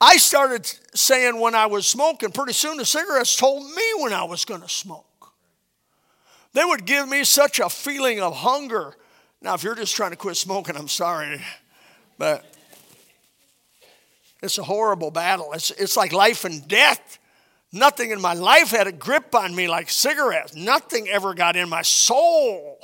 I 0.00 0.16
started 0.16 0.66
saying 0.94 1.38
when 1.38 1.54
I 1.54 1.66
was 1.66 1.86
smoking, 1.86 2.32
pretty 2.32 2.52
soon 2.52 2.78
the 2.78 2.84
cigarettes 2.84 3.36
told 3.36 3.62
me 3.62 3.84
when 3.98 4.12
I 4.12 4.24
was 4.24 4.44
going 4.44 4.60
to 4.60 4.68
smoke. 4.68 5.06
They 6.52 6.64
would 6.64 6.84
give 6.84 7.08
me 7.08 7.22
such 7.22 7.60
a 7.60 7.70
feeling 7.70 8.20
of 8.20 8.34
hunger. 8.34 8.96
Now, 9.40 9.54
if 9.54 9.62
you're 9.62 9.76
just 9.76 9.94
trying 9.94 10.10
to 10.10 10.16
quit 10.16 10.36
smoking, 10.36 10.76
I'm 10.76 10.88
sorry. 10.88 11.40
But 12.18 12.44
It's 14.42 14.58
a 14.58 14.62
horrible 14.62 15.10
battle. 15.10 15.52
It's, 15.52 15.70
it's 15.70 15.96
like 15.96 16.12
life 16.12 16.44
and 16.44 16.66
death. 16.66 17.18
Nothing 17.72 18.10
in 18.10 18.20
my 18.20 18.34
life 18.34 18.70
had 18.70 18.86
a 18.86 18.92
grip 18.92 19.34
on 19.34 19.54
me 19.54 19.66
like 19.68 19.88
cigarettes. 19.88 20.54
Nothing 20.54 21.08
ever 21.08 21.32
got 21.32 21.56
in 21.56 21.68
my 21.68 21.82
soul, 21.82 22.78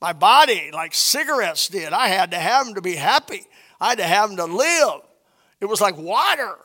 my 0.00 0.12
body, 0.12 0.70
like 0.72 0.94
cigarettes 0.94 1.68
did. 1.68 1.92
I 1.92 2.08
had 2.08 2.32
to 2.32 2.38
have 2.38 2.66
them 2.66 2.74
to 2.74 2.82
be 2.82 2.96
happy, 2.96 3.42
I 3.80 3.90
had 3.90 3.98
to 3.98 4.04
have 4.04 4.30
them 4.30 4.36
to 4.38 4.44
live. 4.46 5.02
It 5.60 5.66
was 5.66 5.80
like 5.80 5.96
water. 5.96 6.56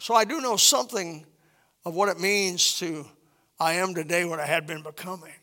So 0.00 0.14
I 0.14 0.24
do 0.24 0.40
know 0.40 0.56
something 0.56 1.24
of 1.84 1.94
what 1.94 2.08
it 2.08 2.18
means 2.18 2.78
to 2.78 3.06
I 3.60 3.74
am 3.74 3.94
today 3.94 4.24
what 4.24 4.40
I 4.40 4.46
had 4.46 4.66
been 4.66 4.82
becoming. 4.82 5.34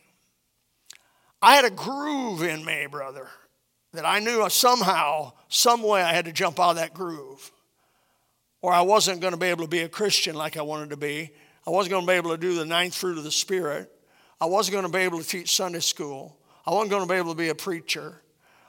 I 1.42 1.56
had 1.56 1.66
a 1.66 1.70
groove 1.70 2.42
in 2.42 2.66
me, 2.66 2.88
brother, 2.90 3.30
that 3.98 4.06
I 4.06 4.20
knew 4.20 4.48
somehow, 4.50 5.34
some 5.50 5.82
way 5.82 6.04
I 6.04 6.14
had 6.14 6.26
to 6.26 6.32
jump 6.32 6.60
out 6.60 6.72
of 6.72 6.76
that 6.76 6.94
groove. 6.94 7.52
Or 8.62 8.72
I 8.72 8.82
wasn't 8.82 9.22
going 9.22 9.34
to 9.34 9.40
be 9.40 9.48
able 9.48 9.64
to 9.64 9.70
be 9.70 9.80
a 9.80 9.90
Christian 9.90 10.36
like 10.36 10.56
I 10.56 10.62
wanted 10.62 10.92
to 10.92 10.98
be. 10.98 11.32
I 11.66 11.72
wasn't 11.72 11.94
going 11.94 12.06
to 12.06 12.12
be 12.12 12.16
able 12.16 12.30
to 12.30 12.38
do 12.38 12.54
the 12.54 12.66
ninth 12.66 12.94
fruit 12.94 13.18
of 13.18 13.24
the 13.24 13.32
Spirit. 13.32 13.92
I 14.40 14.46
wasn't 14.46 14.74
going 14.74 14.86
to 14.86 14.92
be 14.92 15.04
able 15.04 15.18
to 15.18 15.28
teach 15.28 15.56
Sunday 15.56 15.80
school. 15.80 16.38
I 16.64 16.72
wasn't 16.72 16.92
going 16.92 17.08
to 17.08 17.12
be 17.12 17.18
able 17.18 17.32
to 17.32 17.38
be 17.38 17.50
a 17.50 17.56
preacher. 17.56 18.22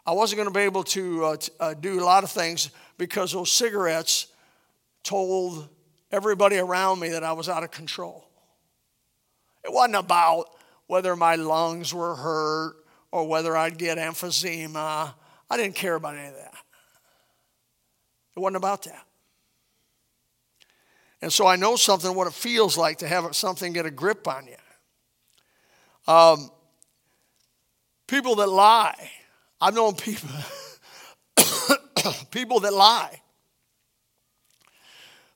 I 0.06 0.12
wasn't 0.12 0.38
going 0.38 0.48
to 0.48 0.58
be 0.58 0.64
able 0.64 0.84
to 0.84 1.24
uh, 1.26 1.36
t- 1.36 1.52
uh, 1.60 1.74
do 1.74 2.00
a 2.00 2.04
lot 2.04 2.24
of 2.24 2.30
things 2.30 2.70
because 2.96 3.32
those 3.32 3.52
cigarettes 3.52 4.28
told 5.02 5.68
everybody 6.10 6.56
around 6.56 7.00
me 7.00 7.10
that 7.10 7.22
I 7.22 7.34
was 7.34 7.50
out 7.50 7.64
of 7.64 7.70
control. 7.70 8.26
It 9.62 9.74
wasn't 9.74 9.96
about 9.96 10.46
whether 10.86 11.14
my 11.14 11.34
lungs 11.34 11.92
were 11.92 12.14
hurt 12.14 12.76
or 13.10 13.26
whether 13.28 13.56
I'd 13.56 13.78
get 13.78 13.98
emphysema. 13.98 15.14
I 15.50 15.56
didn't 15.56 15.74
care 15.74 15.94
about 15.94 16.16
any 16.16 16.28
of 16.28 16.34
that. 16.34 16.54
It 18.36 18.40
wasn't 18.40 18.56
about 18.56 18.84
that. 18.84 19.04
And 21.20 21.32
so 21.32 21.46
I 21.46 21.56
know 21.56 21.76
something 21.76 22.14
what 22.14 22.26
it 22.26 22.32
feels 22.32 22.76
like 22.76 22.98
to 22.98 23.08
have 23.08 23.34
something 23.34 23.72
get 23.72 23.86
a 23.86 23.90
grip 23.90 24.28
on 24.28 24.46
you. 24.46 24.54
Um, 26.12 26.50
people 28.06 28.36
that 28.36 28.48
lie. 28.48 29.10
I've 29.60 29.74
known 29.74 29.94
people, 29.96 30.30
people 32.30 32.60
that 32.60 32.72
lie. 32.72 33.20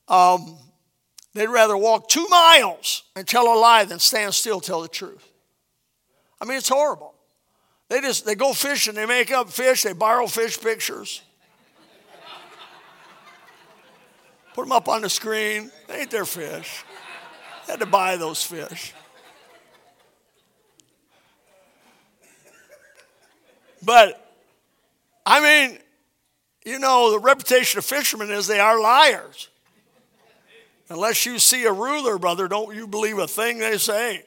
Um, 0.06 0.56
they'd 1.34 1.48
rather 1.48 1.76
walk 1.76 2.08
two 2.08 2.26
miles 2.28 3.02
and 3.16 3.26
tell 3.26 3.52
a 3.52 3.58
lie 3.58 3.84
than 3.84 3.98
stand 3.98 4.34
still 4.34 4.60
tell 4.60 4.82
the 4.82 4.88
truth. 4.88 5.28
I 6.40 6.44
mean, 6.44 6.58
it's 6.58 6.68
horrible. 6.68 7.14
They 7.92 8.00
just 8.00 8.24
they 8.24 8.34
go 8.34 8.54
fishing, 8.54 8.94
they 8.94 9.04
make 9.04 9.30
up 9.30 9.50
fish, 9.50 9.82
they 9.82 9.92
borrow 9.92 10.26
fish 10.26 10.58
pictures. 10.58 11.20
Put 14.54 14.62
them 14.62 14.72
up 14.72 14.88
on 14.88 15.02
the 15.02 15.10
screen. 15.10 15.70
They 15.88 16.00
ain't 16.00 16.10
their 16.10 16.24
fish. 16.24 16.84
They 17.66 17.74
had 17.74 17.80
to 17.80 17.86
buy 17.86 18.16
those 18.16 18.42
fish. 18.42 18.94
But, 23.82 24.32
I 25.26 25.40
mean, 25.68 25.78
you 26.64 26.78
know, 26.78 27.10
the 27.10 27.18
reputation 27.18 27.76
of 27.76 27.84
fishermen 27.84 28.30
is 28.30 28.46
they 28.46 28.58
are 28.58 28.80
liars. 28.80 29.50
Unless 30.88 31.26
you 31.26 31.38
see 31.38 31.64
a 31.64 31.72
ruler, 31.72 32.16
brother, 32.16 32.48
don't 32.48 32.74
you 32.74 32.86
believe 32.86 33.18
a 33.18 33.28
thing 33.28 33.58
they 33.58 33.76
say. 33.76 34.24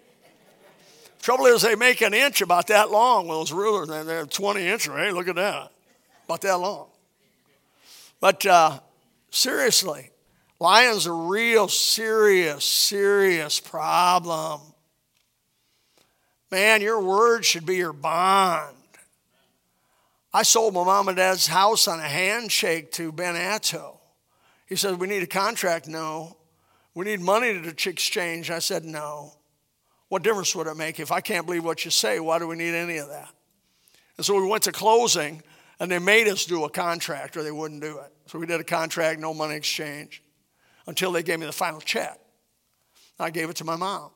Trouble 1.26 1.48
is, 1.48 1.64
they 1.64 1.74
make 1.74 2.02
an 2.02 2.14
inch 2.14 2.42
about 2.42 2.68
that 2.68 2.92
long 2.92 3.28
with 3.28 3.36
those 3.40 3.52
rulers, 3.52 3.88
they're 4.06 4.28
20 4.28 4.68
inches. 4.68 4.94
Hey, 4.94 5.10
look 5.10 5.28
at 5.28 5.34
that. 5.34 5.72
About 6.26 6.42
that 6.42 6.60
long. 6.60 6.86
But 8.20 8.46
uh, 8.46 8.80
seriously, 9.32 10.12
Lying's 10.60 11.08
a 11.08 11.12
real 11.12 11.68
serious, 11.68 12.64
serious 12.64 13.60
problem. 13.60 14.62
Man, 16.52 16.84
your 16.84 17.02
word 17.02 17.44
should 17.44 17.66
be 17.66 17.78
your 17.78 17.92
bond. 17.92 18.76
I 20.32 20.44
sold 20.44 20.76
my 20.76 20.84
mom 20.84 21.08
and 21.08 21.18
dad's 21.18 21.48
house 21.48 21.88
on 21.88 22.00
a 22.00 22.04
handshake 22.04 22.92
to 22.92 23.12
Ben 23.12 23.36
Atto. 23.36 24.00
He 24.68 24.76
said, 24.76 25.00
We 25.00 25.08
need 25.08 25.24
a 25.24 25.28
contract. 25.28 25.88
No. 25.88 26.38
We 26.94 27.06
need 27.06 27.20
money 27.20 27.60
to 27.60 27.90
exchange. 27.90 28.52
I 28.52 28.60
said, 28.60 28.86
No. 28.86 29.34
What 30.10 30.24
difference 30.24 30.56
would 30.56 30.68
it 30.68 30.78
make? 30.78 31.00
If 31.00 31.12
I 31.12 31.22
can't 31.22 31.46
believe 31.46 31.64
what 31.64 31.84
you 31.86 31.92
say, 31.92 32.20
why 32.20 32.40
do 32.40 32.48
we 32.48 32.56
need 32.56 32.74
any 32.74 32.98
of 32.98 33.10
that? 33.10 33.30
And 34.18 34.26
so 34.26 34.40
we 34.40 34.48
went 34.48 34.64
to 34.64 34.72
closing, 34.72 35.42
and 35.80 35.92
they 35.92 36.00
made 36.00 36.28
us 36.28 36.46
do 36.46 36.64
a 36.64 36.70
contract 36.70 37.36
or 37.36 37.44
they 37.44 37.52
wouldn't 37.52 37.82
do 37.82 37.98
it. 38.00 38.12
So 38.28 38.40
we 38.40 38.46
did 38.46 38.62
a 38.62 38.64
contract, 38.64 39.20
no 39.20 39.34
money 39.34 39.56
exchange 39.56 40.22
until 40.88 41.12
they 41.12 41.24
gave 41.24 41.40
me 41.40 41.46
the 41.46 41.52
final 41.52 41.82
check. 41.82 42.20
I 43.20 43.30
gave 43.30 43.50
it 43.50 43.56
to 43.58 43.64
my 43.64 43.76
mom. 43.76 44.12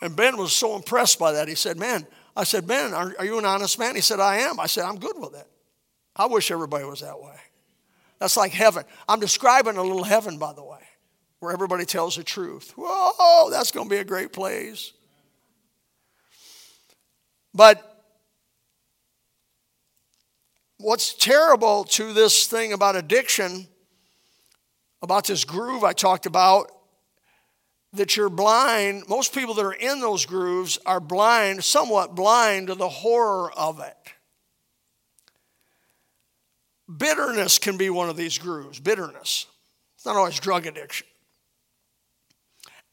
And 0.00 0.16
Ben 0.16 0.36
was 0.36 0.52
so 0.52 0.76
impressed 0.76 1.18
by 1.18 1.32
that. 1.32 1.48
He 1.48 1.54
said, 1.54 1.76
Man, 1.76 2.06
I 2.36 2.44
said, 2.44 2.66
Ben, 2.66 2.94
are, 2.94 3.14
are 3.18 3.24
you 3.24 3.38
an 3.38 3.44
honest 3.44 3.78
man? 3.78 3.94
He 3.94 4.00
said, 4.00 4.20
I 4.20 4.38
am. 4.38 4.58
I 4.58 4.66
said, 4.66 4.84
I'm 4.84 4.98
good 4.98 5.18
with 5.18 5.34
it. 5.34 5.46
I 6.16 6.26
wish 6.26 6.50
everybody 6.50 6.84
was 6.84 7.00
that 7.00 7.20
way. 7.20 7.36
That's 8.18 8.36
like 8.36 8.52
heaven. 8.52 8.84
I'm 9.08 9.20
describing 9.20 9.76
a 9.76 9.82
little 9.82 10.04
heaven, 10.04 10.38
by 10.38 10.52
the 10.52 10.64
way, 10.64 10.80
where 11.40 11.52
everybody 11.52 11.84
tells 11.84 12.16
the 12.16 12.22
truth. 12.22 12.72
Whoa, 12.76 13.50
that's 13.50 13.72
going 13.72 13.88
to 13.88 13.94
be 13.94 14.00
a 14.00 14.04
great 14.04 14.32
place. 14.32 14.92
But 17.52 18.04
what's 20.78 21.14
terrible 21.14 21.84
to 21.84 22.12
this 22.12 22.46
thing 22.46 22.72
about 22.72 22.96
addiction 22.96 23.66
about 25.02 25.26
this 25.26 25.44
groove 25.44 25.82
I 25.82 25.92
talked 25.92 26.26
about 26.26 26.70
that 27.92 28.16
you're 28.16 28.30
blind. 28.30 29.04
Most 29.08 29.34
people 29.34 29.54
that 29.54 29.64
are 29.64 29.72
in 29.72 30.00
those 30.00 30.26
grooves 30.26 30.78
are 30.86 31.00
blind, 31.00 31.64
somewhat 31.64 32.14
blind 32.14 32.68
to 32.68 32.74
the 32.74 32.88
horror 32.88 33.50
of 33.52 33.80
it. 33.80 33.96
Bitterness 36.94 37.58
can 37.58 37.76
be 37.76 37.88
one 37.90 38.08
of 38.08 38.16
these 38.16 38.38
grooves. 38.38 38.78
Bitterness. 38.78 39.46
It's 39.96 40.06
not 40.06 40.16
always 40.16 40.38
drug 40.38 40.66
addiction. 40.66 41.06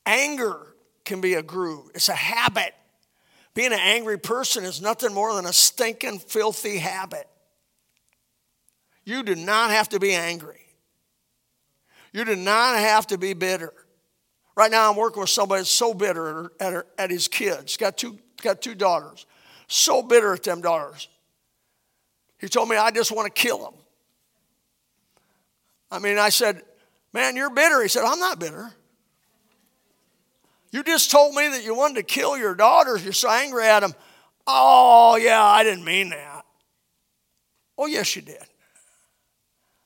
Anger 0.07 0.73
can 1.03 1.19
be 1.19 1.33
a 1.33 1.43
groove, 1.43 1.91
it's 1.93 2.09
a 2.09 2.15
habit. 2.15 2.73
Being 3.53 3.73
an 3.73 3.79
angry 3.79 4.19
person 4.19 4.63
is 4.63 4.81
nothing 4.81 5.13
more 5.13 5.33
than 5.35 5.45
a 5.45 5.53
stinking, 5.53 6.19
filthy 6.19 6.77
habit. 6.77 7.27
You 9.03 9.23
do 9.23 9.35
not 9.35 9.71
have 9.71 9.89
to 9.89 9.99
be 9.99 10.13
angry. 10.13 10.61
You 12.13 12.23
do 12.23 12.35
not 12.35 12.77
have 12.77 13.07
to 13.07 13.17
be 13.17 13.33
bitter. 13.33 13.73
Right 14.55 14.69
now, 14.69 14.89
I'm 14.89 14.95
working 14.95 15.21
with 15.21 15.31
somebody 15.31 15.61
that's 15.61 15.71
so 15.71 15.93
bitter 15.93 16.51
at, 16.59 16.73
her, 16.73 16.85
at 16.99 17.09
his 17.09 17.27
kids. 17.27 17.77
Got 17.77 17.97
two, 17.97 18.19
got 18.43 18.61
two 18.61 18.75
daughters. 18.75 19.25
So 19.67 20.03
bitter 20.03 20.33
at 20.33 20.43
them 20.43 20.61
daughters. 20.61 21.07
He 22.39 22.47
told 22.47 22.69
me, 22.69 22.75
I 22.75 22.91
just 22.91 23.11
want 23.11 23.33
to 23.33 23.41
kill 23.41 23.57
them. 23.57 23.73
I 25.89 25.99
mean, 25.99 26.17
I 26.17 26.29
said, 26.29 26.61
Man, 27.13 27.35
you're 27.35 27.49
bitter. 27.49 27.81
He 27.81 27.87
said, 27.87 28.03
I'm 28.03 28.19
not 28.19 28.39
bitter. 28.39 28.71
You 30.71 30.83
just 30.83 31.11
told 31.11 31.33
me 31.33 31.47
that 31.49 31.63
you 31.63 31.75
wanted 31.75 31.95
to 31.95 32.03
kill 32.03 32.37
your 32.37 32.55
daughters. 32.55 33.03
You're 33.03 33.13
so 33.13 33.29
angry 33.29 33.65
at 33.65 33.81
them. 33.81 33.93
Oh, 34.45 35.15
yeah, 35.15 35.43
I 35.43 35.63
didn't 35.63 35.85
mean 35.85 36.09
that. 36.09 36.45
Oh, 37.77 37.85
yes, 37.85 38.15
you 38.15 38.21
did. 38.21 38.43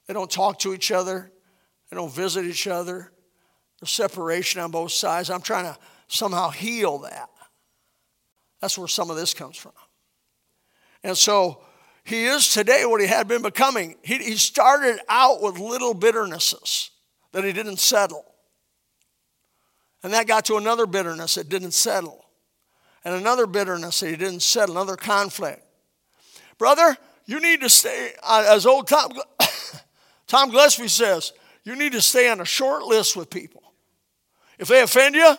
They 0.08 0.14
don't 0.14 0.30
talk 0.30 0.60
to 0.60 0.74
each 0.74 0.92
other. 0.92 1.32
They 1.90 1.96
don't 1.96 2.12
visit 2.12 2.46
each 2.46 2.68
other. 2.68 3.12
There's 3.80 3.92
separation 3.92 4.62
on 4.62 4.72
both 4.72 4.92
sides. 4.92 5.30
I'm 5.30 5.42
trying 5.42 5.66
to 5.66 5.78
somehow 6.08 6.50
heal 6.50 7.00
that. 7.00 7.30
That's 8.60 8.78
where 8.78 8.88
some 8.88 9.10
of 9.10 9.16
this 9.16 9.34
comes 9.34 9.58
from. 9.58 9.74
And 11.04 11.18
so 11.18 11.64
he 12.04 12.26
is 12.26 12.54
today 12.54 12.86
what 12.86 13.02
he 13.02 13.08
had 13.08 13.28
been 13.28 13.42
becoming. 13.42 13.98
He, 14.04 14.18
he 14.20 14.36
started 14.36 15.00
out 15.10 15.42
with 15.42 15.58
little 15.58 15.96
bitternesses 15.96 16.90
that 17.32 17.44
he 17.44 17.54
didn't 17.54 17.80
settle. 17.80 18.31
And 20.04 20.14
that 20.14 20.28
got 20.28 20.46
to 20.46 20.58
another 20.58 20.86
bitterness 20.88 21.36
that 21.36 21.50
didn't 21.50 21.72
settle. 21.72 22.26
And 23.04 23.16
another 23.16 23.48
bitterness 23.48 24.00
that 24.00 24.18
didn't 24.18 24.42
settle, 24.42 24.78
another 24.78 24.96
conflict. 24.96 25.64
Brother, 26.58 26.98
you 27.26 27.40
need 27.40 27.62
to 27.62 27.70
stay, 27.70 28.14
as 28.28 28.66
old 28.66 28.88
Tom, 28.88 29.12
Tom 30.28 30.52
Gillespie 30.52 30.88
says, 30.88 31.34
you 31.64 31.76
need 31.76 31.92
to 31.92 32.02
stay 32.02 32.30
on 32.30 32.42
a 32.42 32.46
short 32.46 32.84
list 32.84 33.16
with 33.16 33.30
people. 33.30 33.62
If 34.58 34.68
they 34.68 34.82
offend 34.82 35.16
you, 35.16 35.36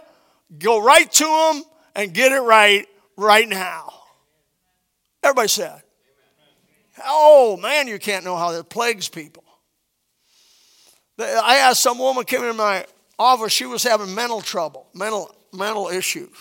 go 0.59 0.83
right 0.83 1.11
to 1.11 1.25
them 1.25 1.63
and 1.95 2.13
get 2.13 2.33
it 2.33 2.41
right 2.41 2.87
right 3.17 3.49
now. 3.49 3.93
Everybody 5.23 5.49
said. 5.49 5.83
Oh 7.05 7.57
man, 7.57 7.89
you 7.89 7.99
can't 7.99 8.25
know 8.25 8.37
how 8.37 8.53
that 8.53 8.69
plagues 8.69 9.09
people. 9.09 9.45
I 11.19 11.59
asked 11.59 11.83
some 11.83 11.99
woman 11.99 12.25
came 12.25 12.43
in 12.43 12.57
my 12.57 12.85
office, 13.23 13.53
she 13.53 13.67
was 13.67 13.83
having 13.83 14.15
mental 14.15 14.41
trouble, 14.41 14.89
mental 14.95 15.35
mental 15.53 15.89
issues. 15.89 16.35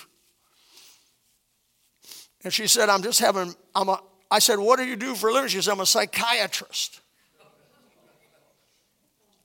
And 2.43 2.51
she 2.53 2.67
said, 2.67 2.89
I'm 2.89 3.03
just 3.03 3.19
having, 3.19 3.53
I'm 3.75 3.89
a, 3.89 4.01
I 4.29 4.39
said, 4.39 4.57
what 4.57 4.79
do 4.79 4.85
you 4.85 4.95
do 4.95 5.13
for 5.13 5.29
a 5.29 5.33
living? 5.33 5.49
She 5.49 5.61
said, 5.61 5.71
I'm 5.71 5.79
a 5.79 5.85
psychiatrist. 5.85 7.01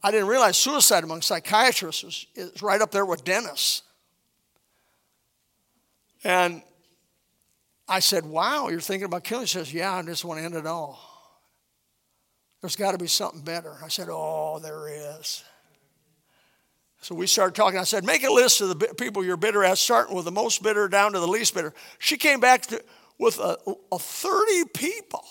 I 0.03 0.11
didn't 0.11 0.29
realize 0.29 0.57
suicide 0.57 1.03
among 1.05 1.23
psychiatrists 1.23 2.05
was, 2.05 2.27
is 2.37 2.63
right 2.63 2.81
up 2.81 2.93
there 2.93 3.05
with 3.05 3.25
dentists. 3.25 3.83
And 6.23 6.63
I 7.89 8.01
said, 8.01 8.25
Wow, 8.25 8.69
you're 8.69 8.81
thinking 8.81 9.07
about 9.07 9.25
killing? 9.25 9.45
He 9.45 9.49
says, 9.49 9.73
Yeah, 9.73 9.95
I 9.95 10.03
just 10.03 10.25
want 10.25 10.39
to 10.39 10.45
end 10.45 10.55
it 10.55 10.67
all. 10.67 11.01
There's 12.61 12.77
got 12.77 12.93
to 12.93 12.99
be 12.99 13.07
something 13.07 13.43
better. 13.43 13.77
I 13.83 13.89
said, 13.89 14.09
Oh, 14.11 14.59
there 14.61 14.89
is. 14.89 15.43
So 17.07 17.15
we 17.15 17.29
started 17.29 17.55
talking. 17.55 17.79
I 17.79 17.85
said, 17.85 18.05
Make 18.05 18.25
a 18.25 18.33
list 18.33 18.61
of 18.61 18.69
the 18.69 18.95
people 18.99 19.25
you're 19.25 19.37
bitter 19.37 19.63
at, 19.63 19.79
starting 19.79 20.17
with 20.17 20.25
the 20.25 20.33
most 20.33 20.61
bitter 20.61 20.89
down 20.89 21.13
to 21.13 21.21
the 21.21 21.27
least 21.29 21.55
bitter. 21.55 21.73
She 22.01 22.17
came 22.17 22.41
back 22.41 22.63
to, 22.63 22.83
with 23.17 23.39
a, 23.39 23.57
a 23.93 23.99
30 24.01 24.65
people. 24.75 25.25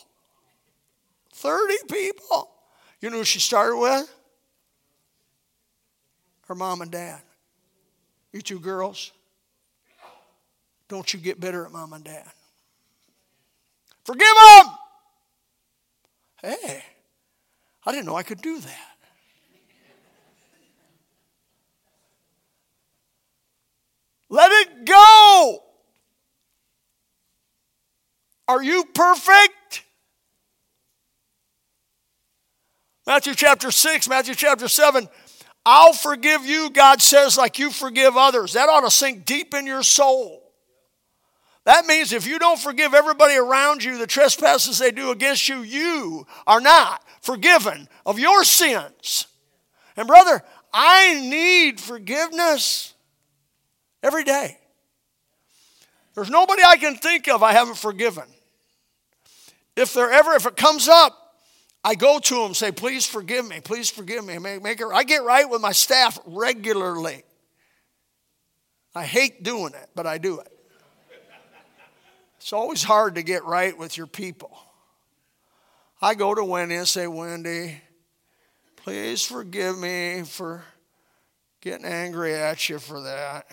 30 1.34 1.74
people. 1.92 2.50
You 3.02 3.10
know 3.10 3.18
who 3.18 3.24
she 3.26 3.42
started 3.42 3.76
with? 3.78 4.10
Her 6.48 6.56
mom 6.56 6.80
and 6.82 6.90
dad. 6.90 7.22
You 8.32 8.42
two 8.42 8.62
girls, 8.62 9.12
don't 10.88 11.14
you 11.14 11.20
get 11.20 11.42
bitter 11.42 11.66
at 11.66 11.74
mom 11.74 11.92
and 11.92 12.06
dad. 12.06 12.24
Forgive 14.06 14.28
them. 14.48 14.68
Hey, 16.42 16.84
I 17.86 17.92
didn't 17.92 18.06
know 18.06 18.16
I 18.16 18.24
could 18.24 18.42
do 18.42 18.62
that. 18.62 18.95
Let 24.36 24.52
it 24.52 24.86
go. 24.86 25.64
Are 28.50 28.62
you 28.62 28.84
perfect? 28.94 29.84
Matthew 33.08 33.34
chapter 33.34 33.72
6, 33.72 34.10
Matthew 34.10 34.36
chapter 34.36 34.68
7. 34.68 35.08
I'll 35.66 35.94
forgive 35.94 36.46
you, 36.46 36.70
God 36.70 37.02
says, 37.02 37.38
like 37.38 37.60
you 37.60 37.72
forgive 37.72 38.18
others. 38.18 38.52
That 38.54 38.68
ought 38.68 38.82
to 38.82 38.92
sink 38.92 39.24
deep 39.24 39.54
in 39.54 39.66
your 39.66 39.84
soul. 39.84 40.52
That 41.64 41.86
means 41.86 42.12
if 42.12 42.28
you 42.28 42.38
don't 42.38 42.60
forgive 42.60 42.94
everybody 42.94 43.36
around 43.36 43.86
you 43.86 43.98
the 43.98 44.06
trespasses 44.06 44.80
they 44.80 44.92
do 44.92 45.12
against 45.12 45.48
you, 45.48 45.62
you 45.62 46.28
are 46.46 46.60
not 46.60 47.02
forgiven 47.22 47.88
of 48.06 48.20
your 48.20 48.44
sins. 48.44 49.28
And 49.96 50.10
brother, 50.10 50.44
I 50.74 51.22
need 51.22 51.80
forgiveness 51.80 52.95
every 54.06 54.24
day. 54.24 54.58
There's 56.14 56.30
nobody 56.30 56.62
I 56.66 56.78
can 56.78 56.96
think 56.96 57.28
of 57.28 57.44
I 57.44 57.54
haven't 57.54 57.78
forgiven. 57.78 58.24
If 59.76 59.94
there 59.94 60.12
ever, 60.12 60.34
if 60.34 60.46
it 60.46 60.56
comes 60.56 60.88
up, 60.88 61.14
I 61.84 61.96
go 61.96 62.20
to 62.20 62.36
them, 62.36 62.54
say, 62.54 62.72
please 62.72 63.06
forgive 63.06 63.48
me, 63.48 63.60
please 63.60 63.90
forgive 63.90 64.26
me. 64.26 64.38
Make, 64.38 64.64
make 64.64 64.80
it, 64.80 64.88
I 64.92 65.04
get 65.04 65.24
right 65.24 65.50
with 65.50 65.62
my 65.62 65.72
staff 65.72 66.18
regularly. 66.26 67.24
I 68.96 69.04
hate 69.04 69.44
doing 69.44 69.74
it, 69.74 69.90
but 69.94 70.08
I 70.08 70.18
do 70.18 70.40
it. 70.40 70.48
It's 72.38 72.54
always 72.54 72.84
hard 72.84 73.16
to 73.16 73.24
get 73.24 73.44
right 73.44 73.78
with 73.78 73.98
your 73.98 74.08
people. 74.08 74.58
I 76.02 76.14
go 76.14 76.34
to 76.34 76.44
Wendy 76.44 76.76
and 76.76 76.88
say, 76.88 77.08
Wendy, 77.08 77.82
please 78.78 79.24
forgive 79.24 79.78
me 79.78 80.22
for 80.24 80.64
getting 81.62 81.86
angry 81.86 82.36
at 82.36 82.70
you 82.70 82.80
for 82.80 83.02
that. 83.02 83.50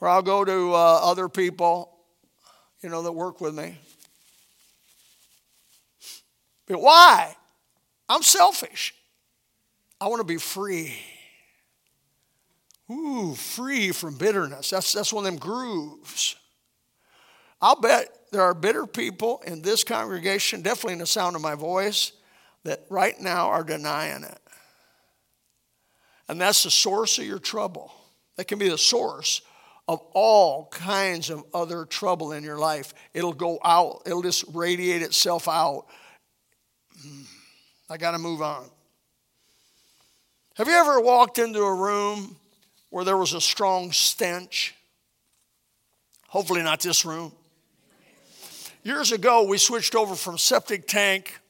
Or 0.00 0.08
I'll 0.08 0.22
go 0.22 0.44
to 0.44 0.72
uh, 0.74 1.00
other 1.02 1.28
people, 1.28 1.96
you 2.82 2.88
know, 2.88 3.02
that 3.02 3.12
work 3.12 3.40
with 3.40 3.54
me. 3.54 3.78
But 6.66 6.80
why? 6.80 7.36
I'm 8.08 8.22
selfish. 8.22 8.94
I 10.00 10.08
want 10.08 10.20
to 10.20 10.26
be 10.26 10.38
free. 10.38 10.94
Ooh, 12.90 13.34
free 13.34 13.92
from 13.92 14.18
bitterness. 14.18 14.70
That's, 14.70 14.92
that's 14.92 15.12
one 15.12 15.24
of 15.24 15.30
them 15.30 15.38
grooves. 15.38 16.36
I'll 17.60 17.80
bet 17.80 18.08
there 18.32 18.42
are 18.42 18.54
bitter 18.54 18.86
people 18.86 19.40
in 19.46 19.62
this 19.62 19.84
congregation, 19.84 20.62
definitely 20.62 20.94
in 20.94 20.98
the 20.98 21.06
sound 21.06 21.36
of 21.36 21.42
my 21.42 21.54
voice, 21.54 22.12
that 22.64 22.84
right 22.90 23.18
now 23.20 23.48
are 23.48 23.62
denying 23.62 24.24
it. 24.24 24.41
And 26.32 26.40
that's 26.40 26.62
the 26.62 26.70
source 26.70 27.18
of 27.18 27.26
your 27.26 27.38
trouble. 27.38 27.92
That 28.36 28.46
can 28.46 28.58
be 28.58 28.68
the 28.68 28.78
source 28.78 29.42
of 29.86 30.00
all 30.14 30.66
kinds 30.70 31.28
of 31.28 31.44
other 31.52 31.84
trouble 31.84 32.32
in 32.32 32.42
your 32.42 32.58
life. 32.58 32.94
It'll 33.12 33.34
go 33.34 33.58
out, 33.62 34.02
it'll 34.06 34.22
just 34.22 34.44
radiate 34.52 35.02
itself 35.02 35.46
out. 35.46 35.84
I 37.90 37.98
got 37.98 38.12
to 38.12 38.18
move 38.18 38.40
on. 38.40 38.64
Have 40.54 40.68
you 40.68 40.74
ever 40.74 41.00
walked 41.00 41.38
into 41.38 41.60
a 41.60 41.74
room 41.74 42.36
where 42.92 43.06
there 43.06 43.16
was 43.16 43.32
a 43.32 43.40
strong 43.40 43.90
stench. 43.90 44.74
Hopefully, 46.28 46.62
not 46.62 46.80
this 46.80 47.06
room. 47.06 47.32
Years 48.82 49.12
ago, 49.12 49.44
we 49.44 49.56
switched 49.56 49.94
over 49.94 50.14
from 50.14 50.36
septic 50.36 50.86
tank 50.86 51.40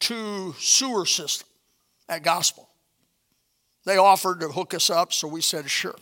to 0.00 0.52
sewer 0.58 1.06
system 1.06 1.46
at 2.08 2.24
Gospel. 2.24 2.68
They 3.84 3.96
offered 3.96 4.40
to 4.40 4.48
hook 4.48 4.74
us 4.74 4.90
up, 4.90 5.12
so 5.12 5.26
we 5.28 5.40
said 5.40 5.68
sure. 5.68 5.96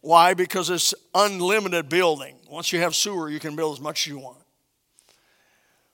Why? 0.00 0.34
Because 0.34 0.68
it's 0.70 0.94
unlimited 1.14 1.88
building. 1.88 2.36
Once 2.50 2.72
you 2.72 2.80
have 2.80 2.94
sewer, 2.94 3.30
you 3.30 3.38
can 3.38 3.54
build 3.54 3.76
as 3.76 3.80
much 3.80 4.02
as 4.02 4.06
you 4.08 4.18
want. 4.18 4.38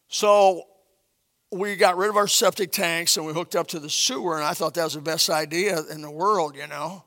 So 0.08 0.64
we 1.50 1.76
got 1.76 1.96
rid 1.96 2.08
of 2.08 2.16
our 2.16 2.28
septic 2.28 2.72
tanks 2.72 3.16
and 3.16 3.26
we 3.26 3.32
hooked 3.32 3.56
up 3.56 3.66
to 3.68 3.78
the 3.78 3.90
sewer, 3.90 4.36
and 4.36 4.44
I 4.44 4.54
thought 4.54 4.74
that 4.74 4.84
was 4.84 4.94
the 4.94 5.00
best 5.00 5.30
idea 5.30 5.80
in 5.90 6.00
the 6.00 6.10
world, 6.10 6.56
you 6.56 6.66
know. 6.66 7.04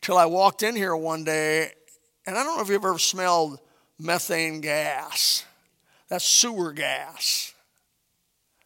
Till 0.00 0.16
I 0.16 0.26
walked 0.26 0.62
in 0.62 0.74
here 0.74 0.96
one 0.96 1.24
day, 1.24 1.72
and 2.26 2.36
I 2.36 2.42
don't 2.42 2.56
know 2.56 2.62
if 2.62 2.68
you've 2.68 2.84
ever 2.84 2.98
smelled 2.98 3.58
methane 3.98 4.60
gas. 4.60 5.44
That's 6.08 6.24
sewer 6.24 6.72
gas. 6.72 7.52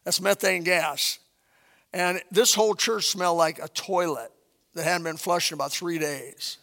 That's 0.03 0.21
methane 0.21 0.63
gas. 0.63 1.19
And 1.95 2.21
this 2.29 2.53
whole 2.53 2.75
church 2.75 3.05
smelled 3.05 3.37
like 3.37 3.57
a 3.57 3.69
toilet 3.69 4.29
that 4.73 4.83
hadn't 4.83 5.05
been 5.05 5.15
flushed 5.15 5.51
in 5.51 5.55
about 5.55 5.71
three 5.71 5.97
days. 5.97 6.57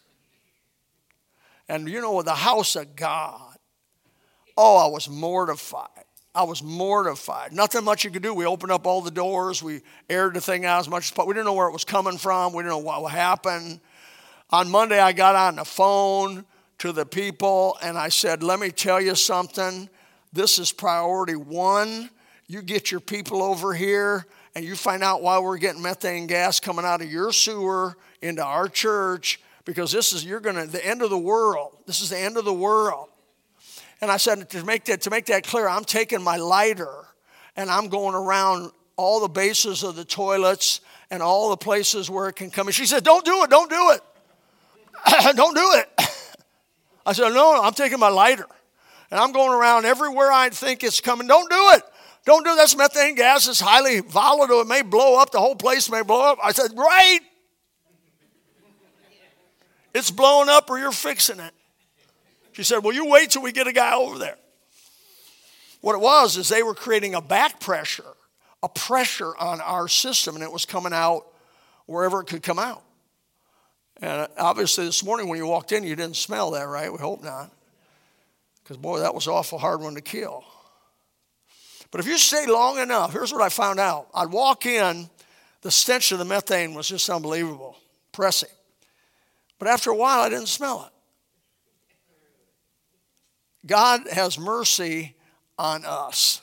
And 1.71 1.89
you 1.89 2.03
know, 2.03 2.21
the 2.21 2.35
house 2.35 2.77
of 2.77 2.95
God, 2.95 3.57
oh, 4.59 4.77
I 4.77 4.91
was 4.91 5.09
mortified. 5.09 5.89
I 6.35 6.43
was 6.43 6.63
mortified. 6.63 7.55
Nothing 7.55 7.83
much 7.83 8.05
you 8.05 8.11
could 8.11 8.23
do. 8.23 8.35
We 8.35 8.45
opened 8.45 8.73
up 8.73 8.87
all 8.87 9.01
the 9.01 9.11
doors. 9.11 9.63
We 9.63 9.81
aired 10.11 10.35
the 10.35 10.43
thing 10.43 10.67
out 10.67 10.81
as 10.81 10.89
much 10.89 11.05
as 11.05 11.11
possible. 11.13 11.29
We 11.29 11.35
didn't 11.35 11.47
know 11.47 11.55
where 11.55 11.69
it 11.69 11.73
was 11.73 11.87
coming 11.87 12.19
from. 12.19 12.53
We 12.53 12.63
didn't 12.63 12.73
know 12.73 12.79
what 12.79 13.03
would 13.03 13.13
happen. 13.13 13.81
On 14.51 14.71
Monday, 14.71 15.01
I 15.01 15.13
got 15.13 15.35
on 15.35 15.57
the 15.57 15.65
phone 15.65 16.45
to 16.77 16.93
the 16.93 17.07
people 17.07 17.79
and 17.81 17.97
I 17.97 18.11
said, 18.11 18.43
Let 18.43 18.61
me 18.61 18.71
tell 18.71 19.01
you 19.01 19.15
something. 19.15 19.89
This 20.31 20.59
is 20.59 20.73
priority 20.73 21.37
one. 21.37 22.11
You 22.49 22.61
get 22.61 22.91
your 22.91 23.01
people 23.01 23.43
over 23.43 23.73
here 23.73 24.27
and 24.55 24.65
you 24.65 24.77
find 24.77 25.03
out 25.03 25.23
why 25.23 25.39
we're 25.39 25.59
getting 25.59 25.83
methane 25.83 26.27
gas 26.27 26.61
coming 26.61 26.85
out 26.85 27.01
of 27.01 27.11
your 27.11 27.33
sewer 27.33 27.97
into 28.21 28.45
our 28.45 28.69
church 28.69 29.41
because 29.65 29.93
this 29.93 30.13
is, 30.13 30.25
you're 30.25 30.41
going 30.41 30.57
to, 30.57 30.67
the 30.67 30.85
end 30.85 31.03
of 31.03 31.11
the 31.11 31.19
world. 31.19 31.77
This 31.87 32.01
is 32.01 32.11
the 32.11 32.19
end 32.19 32.37
of 32.37 32.45
the 32.45 32.53
world. 32.53 33.09
And 34.01 34.11
I 34.11 34.17
said, 34.17 34.51
to 34.51 34.65
make 34.65 34.85
that, 34.87 35.03
to 35.03 35.11
make 35.11 35.27
that 35.27 35.47
clear, 35.47 35.69
I'm 35.69 35.85
taking 35.85 36.23
my 36.23 36.37
lighter 36.37 37.07
and 37.57 37.71
I'm 37.71 37.89
going 37.89 38.15
around 38.15 38.73
all 38.97 39.21
the 39.21 39.29
bases 39.29 39.83
of 39.83 39.97
the 39.97 40.05
toilets 40.05 40.81
and 41.11 41.23
all 41.23 41.51
the 41.51 41.57
places 41.57 42.11
where 42.11 42.29
it 42.29 42.37
can 42.37 42.51
come. 42.51 42.67
And 42.67 42.75
she 42.75 42.87
said, 42.87 43.05
Don't 43.05 43.25
do 43.25 43.43
it, 43.45 43.51
don't 43.51 43.71
do 43.71 43.93
it. 43.93 44.01
don't 45.37 45.55
do 45.55 45.71
it. 45.75 45.89
I 47.07 47.13
said, 47.13 47.29
No, 47.29 47.55
no, 47.55 47.63
I'm 47.63 47.75
taking 47.75 47.99
my 47.99 48.09
lighter. 48.09 48.47
And 49.11 49.21
I'm 49.21 49.33
going 49.33 49.53
around 49.53 49.85
everywhere 49.85 50.33
I 50.33 50.49
think 50.49 50.83
it's 50.83 51.01
coming. 51.01 51.27
Don't 51.27 51.51
do 51.51 51.71
it. 51.75 51.83
Don't 52.25 52.45
do 52.45 52.55
this 52.55 52.77
methane 52.77 53.17
gas. 53.17 53.49
It's 53.49 53.61
highly 53.61 54.01
volatile. 54.01 54.61
It 54.61 54.69
may 54.69 54.83
blow 54.83 55.21
up. 55.21 55.33
The 55.33 55.41
whole 55.41 55.57
place 55.57 55.91
may 55.91 56.03
blow 56.03 56.23
up. 56.23 56.39
I 56.43 56.53
said, 56.53 56.73
Right. 56.77 57.21
It's 59.95 60.11
blowing 60.11 60.49
up 60.49 60.71
or 60.71 60.79
you're 60.79 60.93
fixing 60.93 61.41
it. 61.41 61.53
She 62.53 62.63
said, 62.63 62.79
Well, 62.79 62.95
you 62.95 63.09
wait 63.09 63.31
till 63.31 63.43
we 63.43 63.53
get 63.53 63.67
a 63.67 63.73
guy 63.73 63.95
over 63.95 64.19
there. 64.19 64.39
What 65.81 65.95
it 65.95 66.01
was 66.01 66.37
is 66.37 66.49
they 66.49 66.63
were 66.63 66.75
creating 66.75 67.15
a 67.15 67.21
back 67.21 67.59
pressure, 67.59 68.05
a 68.63 68.69
pressure 68.69 69.37
on 69.37 69.61
our 69.61 69.89
system, 69.89 70.37
and 70.37 70.45
it 70.45 70.53
was 70.53 70.65
coming 70.65 70.93
out 70.93 71.27
wherever 71.87 72.21
it 72.21 72.27
could 72.27 72.43
come 72.43 72.59
out. 72.59 72.85
And 74.01 74.29
obviously, 74.39 74.85
this 74.85 75.05
morning 75.05 75.29
when 75.29 75.39
you 75.39 75.47
walked 75.47 75.73
in, 75.73 75.83
you 75.83 75.97
didn't 75.97 76.17
smell 76.17 76.53
that, 76.53 76.69
right? 76.69 76.91
We 76.91 76.99
hope 76.99 77.23
not. 77.23 77.51
Because, 78.63 78.77
boy, 78.77 79.01
that 79.01 79.15
was 79.15 79.27
awful 79.27 79.59
hard 79.59 79.81
one 79.81 79.97
to 79.97 80.01
kill. 80.01 80.45
But 81.93 82.01
if 82.01 82.07
you 82.07 82.19
stay 82.19 82.47
long 82.47 82.79
enough, 82.79 83.13
here's 83.13 83.33
what 83.33 83.43
I 83.43 83.51
found 83.51 83.79
out 83.79 84.09
I'd 84.13 84.33
walk 84.33 84.67
in, 84.67 85.09
the 85.61 85.71
stench 85.71 86.11
of 86.11 86.19
the 86.19 86.25
methane 86.25 86.75
was 86.75 86.89
just 86.89 87.09
unbelievable, 87.09 87.77
pressing. 88.11 88.49
But 89.61 89.69
after 89.69 89.91
a 89.91 89.95
while, 89.95 90.23
I 90.23 90.29
didn't 90.29 90.49
smell 90.49 90.87
it. 90.87 90.93
God 93.65 94.09
has 94.11 94.39
mercy 94.39 95.15
on 95.57 95.85
us. 95.85 96.41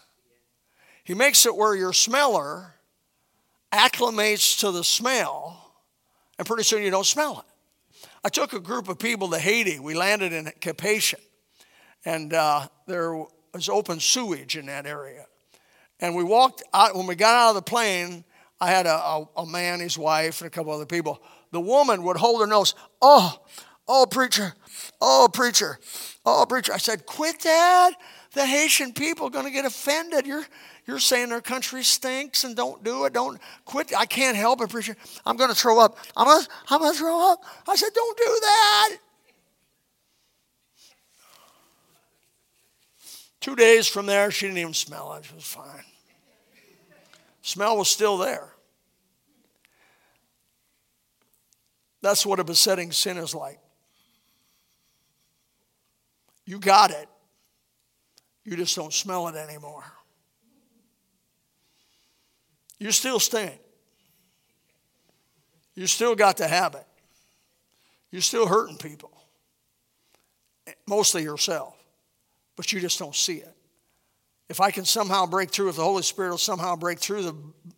He 1.03 1.13
makes 1.13 1.45
it 1.45 1.53
where 1.53 1.75
your 1.75 1.91
smeller 1.91 2.75
acclimates 3.73 4.59
to 4.59 4.71
the 4.71 4.83
smell, 4.83 5.73
and 6.37 6.47
pretty 6.47 6.63
soon 6.63 6.83
you 6.83 6.91
don't 6.91 7.05
smell 7.05 7.39
it. 7.39 8.05
I 8.23 8.29
took 8.29 8.53
a 8.53 8.59
group 8.59 8.87
of 8.87 8.99
people 8.99 9.29
to 9.29 9.39
Haiti. 9.39 9.79
We 9.79 9.95
landed 9.95 10.31
in 10.31 10.51
Cap-Haïtien, 10.59 11.19
and 12.05 12.33
uh, 12.33 12.67
there 12.85 13.15
was 13.53 13.67
open 13.67 13.99
sewage 13.99 14.55
in 14.55 14.67
that 14.67 14.85
area. 14.85 15.25
And 15.99 16.15
we 16.15 16.23
walked 16.23 16.63
out, 16.73 16.95
when 16.95 17.07
we 17.07 17.15
got 17.15 17.35
out 17.35 17.49
of 17.49 17.55
the 17.55 17.61
plane, 17.61 18.23
I 18.59 18.71
had 18.71 18.85
a, 18.85 18.95
a, 18.95 19.27
a 19.37 19.45
man, 19.45 19.79
his 19.79 19.97
wife, 19.97 20.41
and 20.41 20.47
a 20.47 20.49
couple 20.49 20.71
other 20.71 20.85
people. 20.85 21.21
The 21.51 21.59
woman 21.59 22.03
would 22.03 22.17
hold 22.17 22.41
her 22.41 22.47
nose, 22.47 22.75
oh, 23.01 23.41
oh, 23.87 24.05
preacher, 24.09 24.53
oh, 25.01 25.29
preacher, 25.31 25.79
oh, 26.25 26.45
preacher. 26.47 26.73
I 26.73 26.77
said, 26.77 27.05
quit 27.05 27.39
that. 27.41 27.93
The 28.33 28.45
Haitian 28.45 28.93
people 28.93 29.27
are 29.27 29.31
going 29.31 29.45
to 29.45 29.51
get 29.51 29.65
offended. 29.65 30.27
You're, 30.27 30.45
you're 30.85 30.99
saying 30.99 31.29
their 31.29 31.41
country 31.41 31.83
stinks 31.83 32.43
and 32.43 32.55
don't 32.55 32.83
do 32.83 33.05
it. 33.05 33.13
Don't 33.13 33.39
quit. 33.65 33.91
I 33.97 34.05
can't 34.05 34.37
help 34.37 34.61
it, 34.61 34.69
preacher. 34.69 34.95
I'm 35.25 35.35
going 35.35 35.49
to 35.49 35.55
throw 35.55 35.79
up. 35.79 35.97
I'm 36.15 36.27
going 36.27 36.43
to, 36.43 36.49
I'm 36.69 36.79
going 36.79 36.93
to 36.93 36.99
throw 36.99 37.31
up. 37.31 37.39
I 37.67 37.75
said, 37.75 37.89
don't 37.93 38.17
do 38.17 38.37
that. 38.41 38.97
Two 43.41 43.55
days 43.55 43.87
from 43.87 44.05
there, 44.05 44.29
she 44.29 44.45
didn't 44.45 44.59
even 44.59 44.73
smell 44.73 45.13
it. 45.13 45.25
She 45.25 45.33
was 45.33 45.45
fine. 45.45 45.83
Smell 47.41 47.77
was 47.77 47.89
still 47.89 48.17
there. 48.17 48.49
That's 52.01 52.25
what 52.25 52.39
a 52.39 52.43
besetting 52.43 52.91
sin 52.91 53.17
is 53.17 53.35
like. 53.35 53.59
You 56.45 56.59
got 56.59 56.91
it, 56.91 57.07
you 58.43 58.55
just 58.55 58.75
don't 58.75 58.93
smell 58.93 59.27
it 59.27 59.35
anymore. 59.35 59.83
You 62.79 62.91
still 62.91 63.19
stink. 63.19 63.59
You 65.75 65.85
still 65.85 66.15
got 66.15 66.37
the 66.37 66.47
habit. 66.47 66.85
You're 68.11 68.21
still 68.21 68.47
hurting 68.47 68.77
people, 68.77 69.11
mostly 70.87 71.21
yourself, 71.21 71.75
but 72.55 72.71
you 72.73 72.79
just 72.79 72.97
don't 72.97 73.15
see 73.15 73.35
it. 73.35 73.55
If 74.49 74.59
I 74.59 74.71
can 74.71 74.83
somehow 74.83 75.27
break 75.27 75.51
through, 75.51 75.69
if 75.69 75.75
the 75.75 75.83
Holy 75.83 76.01
Spirit 76.01 76.31
will 76.31 76.37
somehow 76.39 76.75
break 76.75 76.99
through 76.99 77.21
the, 77.23 77.35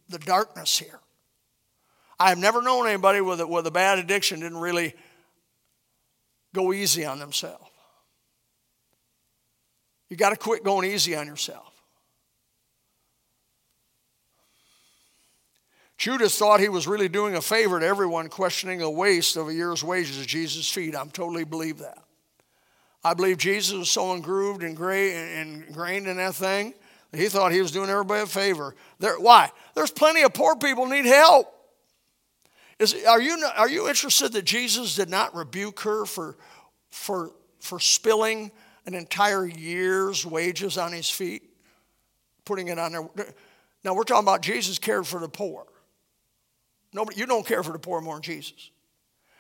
the 0.10 0.19
darkness 0.19 0.77
here, 0.79 0.99
I 2.17 2.29
have 2.29 2.38
never 2.38 2.62
known 2.62 2.88
anybody 2.88 3.19
with 3.19 3.41
a, 3.41 3.47
with 3.47 3.67
a 3.67 3.71
bad 3.71 3.99
addiction 3.99 4.39
didn't 4.39 4.60
really 4.60 4.93
go 6.53 6.71
easy 6.71 7.05
on 7.05 7.19
themselves. 7.19 7.65
You 10.10 10.17
got 10.17 10.31
to 10.31 10.36
quit 10.36 10.63
going 10.63 10.89
easy 10.89 11.15
on 11.15 11.25
yourself. 11.27 11.71
Judas 15.97 16.38
thought 16.38 16.60
he 16.60 16.67
was 16.67 16.88
really 16.88 17.07
doing 17.07 17.36
a 17.36 17.41
favor 17.41 17.79
to 17.79 17.86
everyone, 17.86 18.27
questioning 18.27 18.79
the 18.79 18.89
waste 18.89 19.38
of 19.38 19.47
a 19.47 19.53
year's 19.53 19.84
wages 19.84 20.19
at 20.19 20.27
Jesus' 20.27 20.69
feet. 20.69 20.95
I'm 20.95 21.12
totally 21.12 21.43
believe 21.43 21.77
that. 21.77 21.99
I 23.04 23.14
believe 23.14 23.38
Jesus 23.38 23.76
was 23.76 23.90
so 23.90 24.14
engrooved 24.14 24.64
and 24.64 24.78
ingrained 24.78 26.08
in 26.08 26.18
that 26.18 26.36
thing 26.36 26.74
that 27.12 27.20
he 27.20 27.30
thought 27.30 27.52
he 27.52 27.62
was 27.62 27.72
doing 27.72 27.90
everybody 27.90 28.22
a 28.22 28.26
favor. 28.28 28.76
There, 29.00 29.20
why? 29.20 29.50
There's 29.74 29.92
plenty 29.92 30.22
of 30.22 30.34
poor 30.34 30.56
people 30.56 30.86
need 30.86 31.06
help. 31.06 31.48
Is, 32.80 32.96
are, 33.08 33.22
you, 33.22 33.38
are 33.56 33.70
you 33.70 33.88
interested 33.88 34.34
that 34.34 34.46
Jesus 34.46 34.96
did 34.96 35.10
not 35.10 35.36
rebuke 35.36 35.82
her 35.82 36.06
for, 36.06 36.38
for, 36.90 37.32
for 37.60 37.80
spilling 37.80 38.52
an 38.86 38.94
entire 38.96 39.46
year's 39.46 40.26
wages 40.26 40.78
on 40.78 40.92
his 40.92 41.10
feet? 41.10 41.44
Putting 42.46 42.70
it 42.70 42.80
on 42.80 42.92
there. 42.92 43.34
Now, 43.84 43.94
we're 43.94 44.04
talking 44.04 44.26
about 44.26 44.42
Jesus 44.42 44.80
cared 44.80 45.06
for 45.06 45.20
the 45.20 45.30
poor. 45.30 45.66
Nobody, 46.94 47.20
you 47.20 47.26
don't 47.26 47.46
care 47.46 47.64
for 47.64 47.72
the 47.72 47.80
poor 47.80 48.02
more 48.02 48.16
than 48.16 48.24
Jesus. 48.24 48.70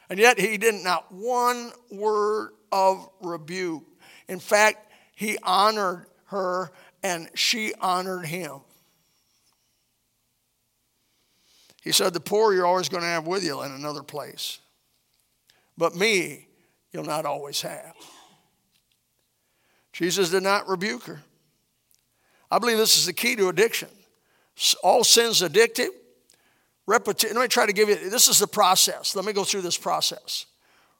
And 0.09 0.19
yet, 0.19 0.39
he 0.39 0.57
didn't, 0.57 0.83
not 0.83 1.11
one 1.11 1.71
word 1.91 2.51
of 2.71 3.09
rebuke. 3.21 3.83
In 4.27 4.39
fact, 4.39 4.91
he 5.13 5.37
honored 5.43 6.05
her 6.25 6.71
and 7.03 7.29
she 7.35 7.73
honored 7.79 8.25
him. 8.25 8.61
He 11.81 11.91
said, 11.91 12.13
The 12.13 12.19
poor 12.19 12.53
you're 12.53 12.65
always 12.65 12.89
going 12.89 13.03
to 13.03 13.09
have 13.09 13.27
with 13.27 13.43
you 13.43 13.61
in 13.63 13.71
another 13.71 14.03
place. 14.03 14.59
But 15.77 15.95
me, 15.95 16.47
you'll 16.91 17.03
not 17.03 17.25
always 17.25 17.61
have. 17.61 17.93
Jesus 19.93 20.29
did 20.29 20.43
not 20.43 20.67
rebuke 20.69 21.03
her. 21.03 21.21
I 22.49 22.59
believe 22.59 22.77
this 22.77 22.97
is 22.97 23.05
the 23.05 23.13
key 23.13 23.35
to 23.37 23.49
addiction. 23.49 23.89
All 24.83 25.03
sin's 25.03 25.41
addictive. 25.41 25.89
Repetition. 26.85 27.35
Let 27.35 27.43
me 27.43 27.47
try 27.47 27.65
to 27.65 27.73
give 27.73 27.89
you 27.89 28.09
this 28.09 28.27
is 28.27 28.39
the 28.39 28.47
process. 28.47 29.15
Let 29.15 29.25
me 29.25 29.33
go 29.33 29.43
through 29.43 29.61
this 29.61 29.77
process. 29.77 30.45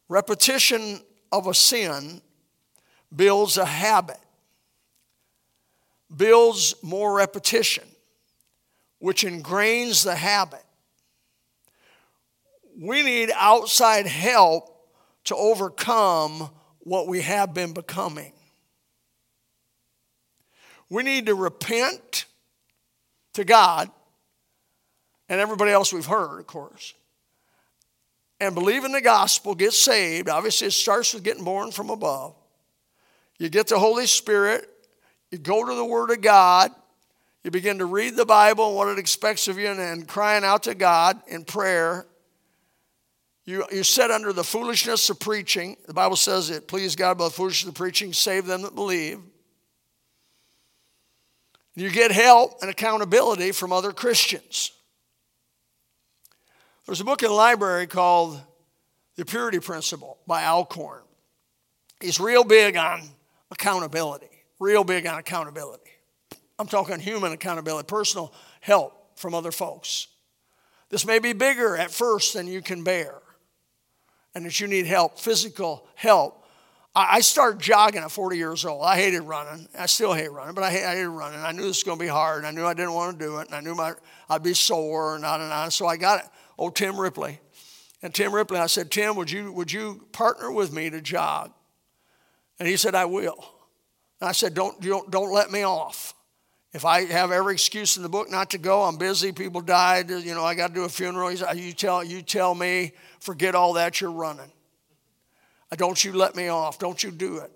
Repetition 0.10 1.02
of 1.32 1.48
a 1.48 1.54
sin 1.54 2.22
builds 3.16 3.58
a 3.58 3.66
habit, 3.66 4.20
builds 6.16 6.76
more 6.82 7.16
repetition, 7.16 7.84
which 9.00 9.24
ingrains 9.24 10.04
the 10.04 10.16
habit 10.16 10.64
we 12.82 13.04
need 13.04 13.32
outside 13.36 14.08
help 14.08 14.76
to 15.26 15.36
overcome 15.36 16.50
what 16.80 17.08
we 17.08 17.22
have 17.22 17.54
been 17.54 17.74
becoming. 17.74 18.34
We 20.90 21.04
need 21.04 21.28
to 21.28 21.36
repent 21.36 22.26
to 23.34 23.44
God 23.44 23.90
and 25.30 25.40
everybody 25.40 25.72
else 25.72 25.94
we've 25.94 26.06
heard, 26.06 26.40
of 26.40 26.48
course, 26.48 26.94
and 28.42 28.54
believe 28.54 28.84
in 28.84 28.92
the 28.92 29.02
gospel, 29.02 29.56
get 29.56 29.72
saved. 29.72 30.28
Obviously, 30.28 30.68
it 30.68 30.72
starts 30.72 31.14
with 31.14 31.24
getting 31.24 31.46
born 31.46 31.72
from 31.72 31.90
above. 31.90 32.36
You 33.40 33.48
get 33.48 33.68
the 33.68 33.80
Holy 33.80 34.06
Spirit, 34.06 34.68
you 35.32 35.38
go 35.38 35.66
to 35.66 35.74
the 35.74 35.86
Word 35.86 36.12
of 36.12 36.20
God, 36.20 36.72
you 37.44 37.52
begin 37.52 37.78
to 37.78 37.86
read 37.86 38.18
the 38.18 38.26
Bible 38.26 38.68
and 38.68 38.76
what 38.76 38.90
it 38.90 39.00
expects 39.00 39.48
of 39.48 39.58
you, 39.58 39.68
and, 39.68 39.80
and 39.80 40.08
crying 40.08 40.44
out 40.44 40.64
to 40.64 40.76
God 40.76 41.22
in 41.28 41.46
prayer 41.46 42.06
you, 43.46 43.66
you 43.72 43.84
set 43.84 44.12
under 44.12 44.34
the 44.34 44.44
foolishness 44.44 45.10
of 45.10 45.20
preaching. 45.20 45.76
The 45.88 45.94
Bible 45.94 46.16
says 46.16 46.50
it 46.50 46.68
please 46.68 46.96
God 46.96 47.18
by 47.18 47.26
the 47.26 47.32
foolishness 47.32 47.70
of 47.70 47.76
preaching, 47.76 48.14
save 48.14 48.46
them 48.46 48.62
that 48.62 48.76
believe. 48.76 49.20
You 51.76 51.90
get 51.90 52.12
help 52.12 52.62
and 52.62 52.70
accountability 52.70 53.52
from 53.52 53.72
other 53.72 53.94
Christians. 53.94 54.72
There's 56.92 57.00
a 57.00 57.06
book 57.06 57.24
in 57.24 57.30
the 57.30 57.34
library 57.34 57.88
called 57.88 58.38
The 59.16 59.24
Purity 59.24 59.62
Principle 59.62 60.18
by 60.28 60.44
Alcorn. 60.44 61.04
He's 62.02 62.20
real 62.20 62.44
big 62.44 62.76
on 62.76 63.04
accountability, 63.50 64.28
real 64.60 64.84
big 64.84 65.08
on 65.08 65.18
accountability. 65.18 65.90
I'm 66.60 66.68
talking 66.68 67.00
human 67.00 67.32
accountability, 67.32 67.86
personal 67.88 68.34
help 68.60 69.18
from 69.18 69.34
other 69.34 69.54
folks. 69.54 70.08
This 70.90 71.06
may 71.06 71.20
be 71.20 71.32
bigger 71.32 71.78
at 71.78 71.92
first 71.92 72.34
than 72.34 72.46
you 72.46 72.62
can 72.62 72.84
bear 72.84 73.22
and 74.36 74.46
that 74.46 74.60
you 74.60 74.68
need 74.68 74.86
help, 74.86 75.18
physical 75.18 75.88
help. 75.96 76.46
I 76.94 77.22
started 77.22 77.62
jogging 77.62 78.02
at 78.02 78.12
40 78.12 78.36
years 78.36 78.66
old. 78.66 78.84
I 78.84 78.98
hated 78.98 79.22
running. 79.22 79.70
I 79.80 79.86
still 79.86 80.12
hate 80.12 80.30
running, 80.30 80.56
but 80.56 80.66
I 80.66 80.72
hated 80.72 81.08
running. 81.08 81.40
I 81.40 81.54
knew 81.54 81.62
this 81.62 81.78
was 81.78 81.84
going 81.84 82.00
to 82.00 82.04
be 82.04 82.10
hard, 82.10 82.40
and 82.40 82.48
I 82.48 82.52
knew 82.52 82.66
I 82.66 82.74
didn't 82.74 82.96
want 82.96 83.18
to 83.18 83.26
do 83.26 83.38
it, 83.38 83.48
and 83.48 83.56
I 83.56 83.62
knew 83.62 83.76
my, 83.76 83.94
I'd 84.30 84.44
be 84.44 84.54
sore 84.54 85.16
and 85.16 85.24
on 85.24 85.40
and 85.40 85.54
on. 85.54 85.72
So 85.72 85.88
I 85.88 85.96
got 85.96 86.30
Oh, 86.62 86.70
Tim 86.70 87.00
Ripley. 87.00 87.40
And 88.04 88.14
Tim 88.14 88.32
Ripley, 88.32 88.60
I 88.60 88.68
said, 88.68 88.92
Tim, 88.92 89.16
would 89.16 89.32
you, 89.32 89.52
would 89.52 89.72
you 89.72 90.06
partner 90.12 90.52
with 90.52 90.72
me 90.72 90.92
to 90.92 91.02
jog? 91.02 91.52
And 92.60 92.68
he 92.68 92.78
said, 92.78 92.94
I 92.94 93.06
will. 93.06 93.44
And 94.20 94.30
I 94.30 94.32
said, 94.32 94.54
don't, 94.54 94.80
don't, 94.80 95.10
don't 95.10 95.34
let 95.34 95.52
me 95.52 95.64
off. 95.64 96.14
If 96.72 96.86
I 96.86 97.06
have 97.06 97.32
every 97.32 97.54
excuse 97.54 97.98
in 97.98 98.04
the 98.04 98.10
book 98.10 98.30
not 98.30 98.52
to 98.52 98.60
go, 98.60 98.84
I'm 98.84 98.98
busy, 98.98 99.32
people 99.32 99.62
died, 99.62 100.12
you 100.12 100.36
know, 100.36 100.44
I 100.44 100.54
got 100.54 100.68
to 100.68 100.74
do 100.76 100.84
a 100.84 100.90
funeral. 100.90 101.30
He 101.30 101.38
said, 101.38 101.58
you 101.58 101.74
tell, 101.74 102.04
you 102.04 102.22
tell 102.22 102.54
me, 102.54 102.92
forget 103.20 103.56
all 103.56 103.74
that, 103.74 104.00
you're 104.00 104.12
running. 104.12 104.52
Uh, 105.72 105.78
don't 105.78 106.04
you 106.06 106.14
let 106.14 106.36
me 106.36 106.50
off. 106.50 106.78
Don't 106.78 107.04
you 107.04 107.10
do 107.10 107.38
it. 107.38 107.52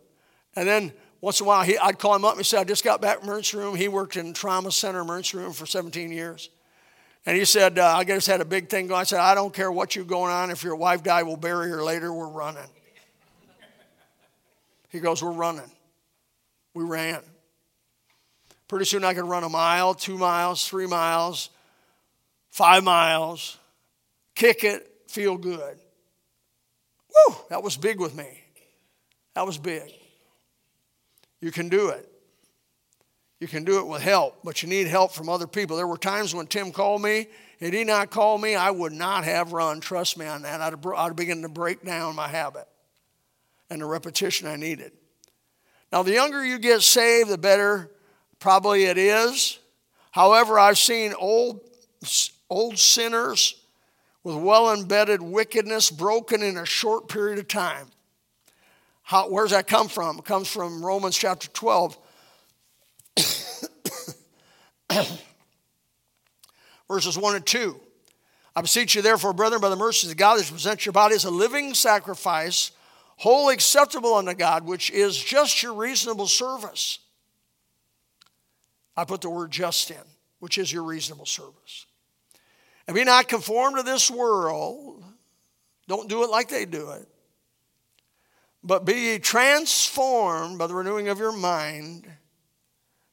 And 0.55 0.67
then 0.67 0.91
once 1.21 1.39
in 1.39 1.45
a 1.45 1.47
while, 1.47 1.61
he, 1.61 1.77
I'd 1.77 1.99
call 1.99 2.15
him 2.15 2.25
up 2.25 2.37
and 2.37 2.45
said, 2.45 2.61
I 2.61 2.63
just 2.63 2.83
got 2.83 3.01
back 3.01 3.19
from 3.19 3.29
emergency 3.29 3.57
room. 3.57 3.75
He 3.75 3.87
worked 3.87 4.17
in 4.17 4.33
trauma 4.33 4.71
center 4.71 5.01
emergency 5.01 5.37
room 5.37 5.53
for 5.53 5.67
17 5.67 6.11
years. 6.11 6.49
And 7.25 7.35
he 7.35 7.45
said, 7.45 7.79
uh, 7.79 7.97
I 7.97 8.03
just 8.03 8.27
had 8.27 8.41
a 8.41 8.45
big 8.45 8.69
thing 8.69 8.87
going. 8.87 9.01
I 9.01 9.03
said, 9.03 9.19
I 9.19 9.33
don't 9.33 9.53
care 9.53 9.71
what 9.71 9.95
you're 9.95 10.05
going 10.05 10.31
on. 10.31 10.51
If 10.51 10.63
your 10.63 10.75
wife 10.75 11.01
died, 11.01 11.23
we'll 11.23 11.37
bury 11.37 11.69
her 11.69 11.83
later. 11.83 12.13
We're 12.13 12.27
running. 12.27 12.61
He 14.89 14.99
goes, 14.99 15.23
We're 15.23 15.31
running. 15.31 15.69
We 16.73 16.83
ran. 16.83 17.21
Pretty 18.67 18.85
soon 18.85 19.03
I 19.03 19.13
could 19.13 19.25
run 19.25 19.43
a 19.43 19.49
mile, 19.49 19.93
two 19.93 20.17
miles, 20.17 20.67
three 20.67 20.87
miles, 20.87 21.49
five 22.49 22.83
miles, 22.83 23.57
kick 24.33 24.63
it, 24.63 24.89
feel 25.07 25.37
good. 25.37 25.77
Woo, 27.09 27.35
that 27.49 27.63
was 27.63 27.77
big 27.77 27.99
with 27.99 28.15
me. 28.15 28.27
That 29.35 29.45
was 29.45 29.57
big. 29.57 29.91
You 31.41 31.51
can 31.51 31.69
do 31.69 31.89
it. 31.89 32.09
You 33.45 33.49
can 33.49 33.63
do 33.63 33.77
it 33.77 33.85
with 33.85 34.01
help, 34.01 34.39
but 34.43 34.63
you 34.63 34.69
need 34.69 34.87
help 34.87 35.11
from 35.11 35.29
other 35.29 35.45
people. 35.45 35.77
There 35.77 35.85
were 35.85 35.99
times 35.99 36.33
when 36.33 36.47
Tim 36.47 36.71
called 36.71 37.03
me. 37.03 37.27
Had 37.59 37.75
he 37.75 37.83
not 37.83 38.09
called 38.09 38.41
me, 38.41 38.55
I 38.55 38.71
would 38.71 38.91
not 38.91 39.23
have 39.23 39.53
run. 39.53 39.81
Trust 39.81 40.17
me 40.17 40.25
on 40.25 40.41
that. 40.41 40.61
I'd 40.61 40.73
have, 40.73 40.83
I'd 40.87 41.15
begun 41.15 41.43
to 41.43 41.47
break 41.47 41.85
down 41.85 42.15
my 42.15 42.27
habit 42.27 42.67
and 43.69 43.81
the 43.81 43.85
repetition 43.85 44.47
I 44.47 44.55
needed. 44.55 44.93
Now, 45.91 46.01
the 46.01 46.13
younger 46.13 46.43
you 46.43 46.57
get 46.57 46.81
saved, 46.81 47.29
the 47.29 47.37
better 47.37 47.91
probably 48.39 48.85
it 48.85 48.97
is. 48.97 49.59
However, 50.09 50.57
I've 50.57 50.79
seen 50.79 51.13
old, 51.15 51.61
old 52.49 52.79
sinners 52.79 53.61
with 54.23 54.37
well 54.37 54.73
embedded 54.73 55.21
wickedness 55.21 55.91
broken 55.91 56.41
in 56.41 56.57
a 56.57 56.65
short 56.65 57.09
period 57.09 57.37
of 57.37 57.47
time. 57.47 57.89
How, 59.03 59.29
where's 59.29 59.51
that 59.51 59.67
come 59.67 59.87
from? 59.87 60.17
It 60.17 60.25
comes 60.25 60.47
from 60.47 60.83
Romans 60.83 61.15
chapter 61.15 61.47
12. 61.49 61.99
Verses 66.87 67.17
1 67.17 67.35
and 67.35 67.45
2. 67.45 67.79
I 68.55 68.61
beseech 68.61 68.95
you, 68.95 69.01
therefore, 69.01 69.33
brethren, 69.33 69.61
by 69.61 69.69
the 69.69 69.75
mercies 69.75 70.11
of 70.11 70.17
God, 70.17 70.39
that 70.39 70.45
you 70.45 70.53
present 70.53 70.85
your 70.85 70.93
body 70.93 71.15
as 71.15 71.25
a 71.25 71.31
living 71.31 71.73
sacrifice, 71.73 72.71
holy 73.17 73.53
acceptable 73.53 74.13
unto 74.15 74.33
God, 74.33 74.65
which 74.65 74.91
is 74.91 75.17
just 75.17 75.61
your 75.61 75.73
reasonable 75.73 76.27
service. 76.27 76.99
I 78.95 79.03
put 79.03 79.21
the 79.21 79.29
word 79.29 79.51
just 79.51 79.91
in, 79.91 79.97
which 80.39 80.57
is 80.57 80.71
your 80.71 80.83
reasonable 80.83 81.25
service. 81.25 81.85
And 82.87 82.95
be 82.95 83.03
not 83.03 83.27
conformed 83.27 83.77
to 83.77 83.83
this 83.83 84.09
world. 84.09 85.03
Don't 85.87 86.07
do 86.07 86.23
it 86.23 86.29
like 86.29 86.47
they 86.47 86.65
do 86.65 86.91
it. 86.91 87.07
But 88.63 88.85
be 88.85 88.93
ye 88.93 89.19
transformed 89.19 90.57
by 90.57 90.67
the 90.67 90.73
renewing 90.73 91.09
of 91.09 91.19
your 91.19 91.31
mind, 91.31 92.07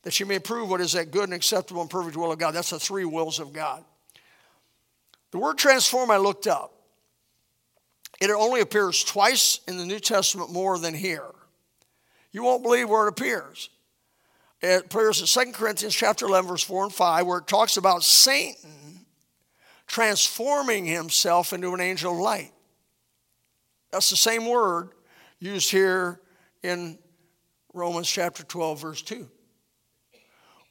that 0.02 0.18
you 0.18 0.26
may 0.26 0.38
prove 0.38 0.68
what 0.68 0.80
is 0.80 0.92
that 0.92 1.10
good 1.10 1.24
and 1.24 1.34
acceptable 1.34 1.80
and 1.80 1.90
perfect 1.90 2.16
will 2.16 2.32
of 2.32 2.38
God. 2.38 2.52
That's 2.54 2.70
the 2.70 2.78
three 2.78 3.04
wills 3.04 3.38
of 3.38 3.52
God. 3.52 3.84
The 5.30 5.38
word 5.38 5.58
transform 5.58 6.10
I 6.10 6.18
looked 6.18 6.46
up. 6.46 6.72
It 8.20 8.30
only 8.30 8.60
appears 8.60 9.02
twice 9.02 9.60
in 9.66 9.78
the 9.78 9.86
New 9.86 9.98
Testament 9.98 10.52
more 10.52 10.78
than 10.78 10.94
here. 10.94 11.30
You 12.30 12.44
won't 12.44 12.62
believe 12.62 12.88
where 12.88 13.06
it 13.06 13.10
appears. 13.10 13.70
It 14.60 14.86
appears 14.86 15.20
in 15.20 15.44
2 15.46 15.52
Corinthians 15.52 15.94
chapter 15.94 16.26
11, 16.26 16.48
verse 16.48 16.62
4 16.62 16.84
and 16.84 16.94
5, 16.94 17.26
where 17.26 17.38
it 17.38 17.46
talks 17.46 17.76
about 17.76 18.04
Satan 18.04 19.06
transforming 19.88 20.86
himself 20.86 21.52
into 21.52 21.74
an 21.74 21.80
angel 21.80 22.12
of 22.12 22.18
light. 22.20 22.52
That's 23.90 24.08
the 24.08 24.16
same 24.16 24.46
word 24.46 24.90
used 25.38 25.70
here 25.70 26.20
in 26.62 26.98
Romans 27.74 28.08
chapter 28.08 28.44
12, 28.44 28.80
verse 28.80 29.02
2. 29.02 29.28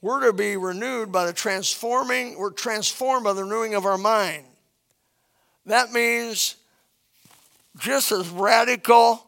We're 0.01 0.25
to 0.25 0.33
be 0.33 0.57
renewed 0.57 1.11
by 1.11 1.25
the 1.25 1.33
transforming, 1.33 2.37
we're 2.37 2.51
transformed 2.51 3.23
by 3.23 3.33
the 3.33 3.43
renewing 3.43 3.75
of 3.75 3.85
our 3.85 3.97
mind. 3.97 4.45
That 5.65 5.91
means 5.91 6.55
just 7.77 8.11
as 8.11 8.27
radical 8.29 9.23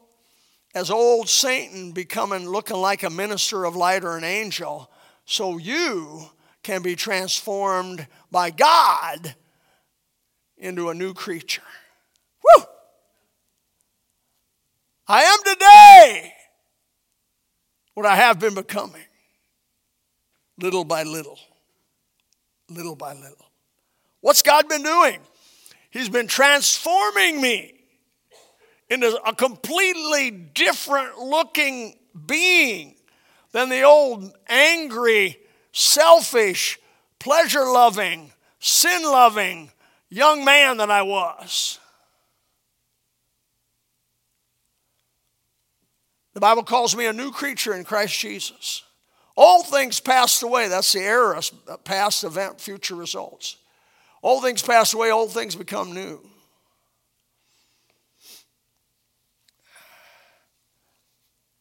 as 0.74 0.90
old 0.90 1.30
Satan 1.30 1.92
becoming 1.92 2.50
looking 2.50 2.78
like 2.78 3.04
a 3.04 3.10
minister 3.10 3.66
of 3.66 3.76
light 3.76 4.04
or 4.04 4.18
an 4.18 4.24
angel, 4.24 4.90
so 5.26 5.58
you 5.58 6.24
can 6.64 6.82
be 6.82 6.96
transformed 6.96 8.08
by 8.32 8.50
God 8.50 9.36
into 10.58 10.90
a 10.90 10.94
new 10.94 11.14
creature. 11.14 11.62
Woo! 12.44 12.64
I 15.08 15.22
am 15.24 15.40
today 15.44 16.34
what 17.94 18.06
I 18.06 18.16
have 18.16 18.40
been 18.40 18.56
becoming, 18.56 19.04
little 20.58 20.86
by 20.86 21.04
little, 21.04 21.40
little 22.70 22.96
by 22.96 23.14
little. 23.14 23.52
What's 24.22 24.42
God 24.42 24.68
been 24.68 24.84
doing? 24.84 25.20
He's 25.90 26.10
been 26.10 26.28
transforming 26.28 27.42
me 27.42 27.74
into 28.90 29.20
a 29.26 29.34
completely 29.34 30.32
different 30.32 31.18
looking 31.20 31.98
being 32.26 32.96
than 33.52 33.70
the 33.70 33.84
old 33.84 34.32
angry, 34.48 35.38
selfish, 35.72 36.80
pleasure 37.20 37.66
loving, 37.66 38.32
sin 38.60 39.04
loving 39.04 39.72
young 40.10 40.46
man 40.46 40.78
that 40.78 40.92
I 40.92 41.02
was. 41.02 41.80
The 46.34 46.40
Bible 46.40 46.64
calls 46.64 46.96
me 46.96 47.06
a 47.06 47.14
new 47.14 47.32
creature 47.32 47.74
in 47.74 47.84
Christ 47.84 48.20
Jesus. 48.20 48.84
All 49.36 49.64
things 49.64 50.00
passed 50.00 50.44
away. 50.44 50.68
That's 50.68 50.94
the 50.94 51.00
era, 51.00 51.42
uh, 51.68 51.78
past 51.78 52.24
event, 52.24 52.62
future 52.62 52.96
results. 52.96 53.58
All 54.22 54.42
things 54.42 54.62
pass 54.62 54.94
away, 54.94 55.10
all 55.10 55.28
things 55.28 55.56
become 55.56 55.94
new. 55.94 56.22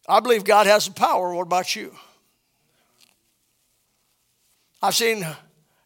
I 0.08 0.20
believe 0.20 0.44
God 0.44 0.66
has 0.66 0.87
the 0.87 0.92
power. 0.92 1.32
What 1.35 1.42
about 1.42 1.74
you? 1.74 1.96
I've 4.82 4.94
seen 4.94 5.24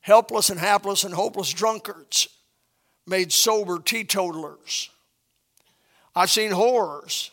helpless 0.00 0.50
and 0.50 0.58
hapless 0.58 1.04
and 1.04 1.14
hopeless 1.14 1.52
drunkards 1.52 2.28
made 3.06 3.32
sober 3.32 3.78
teetotalers. 3.78 4.90
I've 6.14 6.30
seen 6.30 6.50
horrors. 6.50 7.30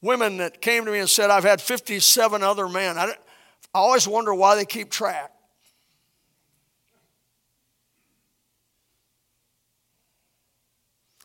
Women 0.00 0.38
that 0.38 0.62
came 0.62 0.84
to 0.86 0.92
me 0.92 1.00
and 1.00 1.10
said, 1.10 1.30
I've 1.30 1.44
had 1.44 1.60
57 1.60 2.42
other 2.42 2.68
men. 2.68 2.96
I, 2.96 3.14
I 3.74 3.78
always 3.78 4.08
wonder 4.08 4.34
why 4.34 4.56
they 4.56 4.64
keep 4.64 4.90
track. 4.90 5.30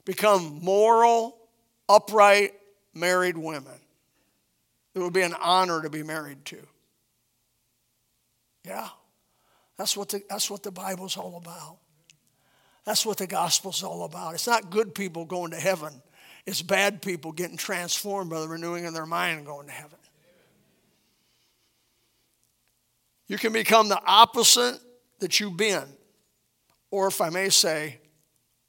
Become 0.06 0.60
moral, 0.62 1.36
upright, 1.90 2.54
married 2.94 3.38
women. 3.38 3.80
It 4.94 5.00
would 5.00 5.14
be 5.14 5.22
an 5.22 5.34
honor 5.42 5.82
to 5.82 5.90
be 5.90 6.04
married 6.04 6.46
to. 6.46 6.60
Yeah. 8.66 8.88
That's 9.78 9.98
what 9.98 10.10
the, 10.10 10.22
that's 10.30 10.50
what 10.50 10.64
the 10.64 10.72
Bible's 10.72 11.18
all 11.18 11.38
about. 11.38 11.78
That's 12.86 13.06
what 13.06 13.18
the 13.18 13.28
gospel's 13.28 13.84
all 13.84 14.06
about. 14.06 14.36
It's 14.36 14.48
not 14.48 14.70
good 14.70 14.94
people 14.94 15.26
going 15.26 15.52
to 15.52 15.60
heaven, 15.60 16.02
it's 16.46 16.62
bad 16.62 17.02
people 17.02 17.32
getting 17.32 17.58
transformed 17.58 18.30
by 18.30 18.40
the 18.40 18.48
renewing 18.48 18.86
of 18.86 18.94
their 18.94 19.08
mind 19.08 19.38
and 19.38 19.46
going 19.46 19.68
to 19.68 19.74
heaven. 19.74 19.98
You 23.28 23.38
can 23.38 23.54
become 23.54 23.90
the 23.90 24.02
opposite 24.06 24.80
that 25.20 25.40
you've 25.40 25.58
been, 25.58 25.86
or 26.92 27.08
if 27.08 27.22
I 27.22 27.30
may 27.30 27.50
say, 27.50 28.00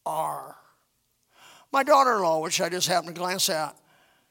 are. 0.04 0.56
My 1.72 1.82
daughter 1.82 2.14
in 2.16 2.22
law, 2.22 2.40
which 2.40 2.60
I 2.60 2.68
just 2.68 2.88
happened 2.88 3.14
to 3.14 3.20
glance 3.20 3.50
at, 3.50 3.76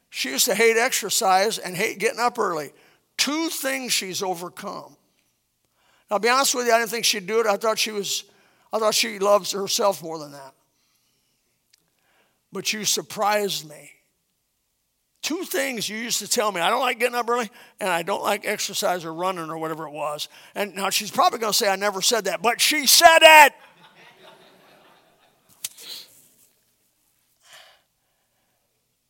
she 0.09 0.29
used 0.29 0.45
to 0.45 0.55
hate 0.55 0.77
exercise 0.77 1.57
and 1.57 1.75
hate 1.75 1.99
getting 1.99 2.19
up 2.19 2.39
early. 2.39 2.71
Two 3.17 3.49
things 3.49 3.93
she's 3.93 4.23
overcome. 4.23 4.95
Now, 6.09 6.15
I'll 6.15 6.19
be 6.19 6.29
honest 6.29 6.55
with 6.55 6.67
you, 6.67 6.73
I 6.73 6.79
didn't 6.79 6.91
think 6.91 7.05
she'd 7.05 7.27
do 7.27 7.39
it. 7.39 7.47
I 7.47 7.57
thought 7.57 7.77
she 7.77 7.91
was, 7.91 8.23
I 8.71 8.79
thought 8.79 8.95
she 8.95 9.19
loves 9.19 9.51
herself 9.51 10.01
more 10.01 10.17
than 10.17 10.31
that. 10.31 10.53
But 12.51 12.71
you 12.71 12.85
surprised 12.85 13.67
me. 13.67 13.91
Two 15.25 15.43
things 15.43 15.89
you 15.89 15.97
used 15.97 16.19
to 16.19 16.27
tell 16.27 16.51
me 16.51 16.61
I 16.61 16.69
don't 16.69 16.81
like 16.81 16.99
getting 16.99 17.15
up 17.15 17.27
early 17.27 17.49
and 17.79 17.89
I 17.89 18.03
don't 18.03 18.21
like 18.21 18.45
exercise 18.45 19.03
or 19.03 19.11
running 19.11 19.49
or 19.49 19.57
whatever 19.57 19.87
it 19.87 19.91
was. 19.91 20.29
And 20.53 20.75
now 20.75 20.91
she's 20.91 21.09
probably 21.09 21.39
going 21.39 21.51
to 21.51 21.57
say 21.57 21.67
I 21.67 21.77
never 21.77 21.99
said 22.03 22.25
that, 22.25 22.43
but 22.43 22.61
she 22.61 22.85
said 22.85 23.17
it. 23.23 23.53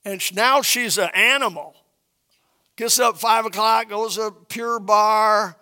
And 0.06 0.22
now 0.34 0.62
she's 0.62 0.98
an 0.98 1.10
animal. 1.14 1.76
Gets 2.78 2.98
up 2.98 3.18
five 3.18 3.46
o'clock, 3.46 3.90
goes 3.90 4.16
to 4.16 4.32
Pure 4.48 4.80
Barre, 4.80 5.58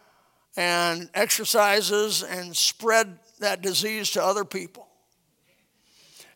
and 0.55 1.09
exercises 1.15 2.21
and 2.21 2.55
spread 2.55 3.17
that 3.39 3.63
disease 3.63 4.11
to 4.11 4.23
other 4.23 4.45
people. 4.45 4.87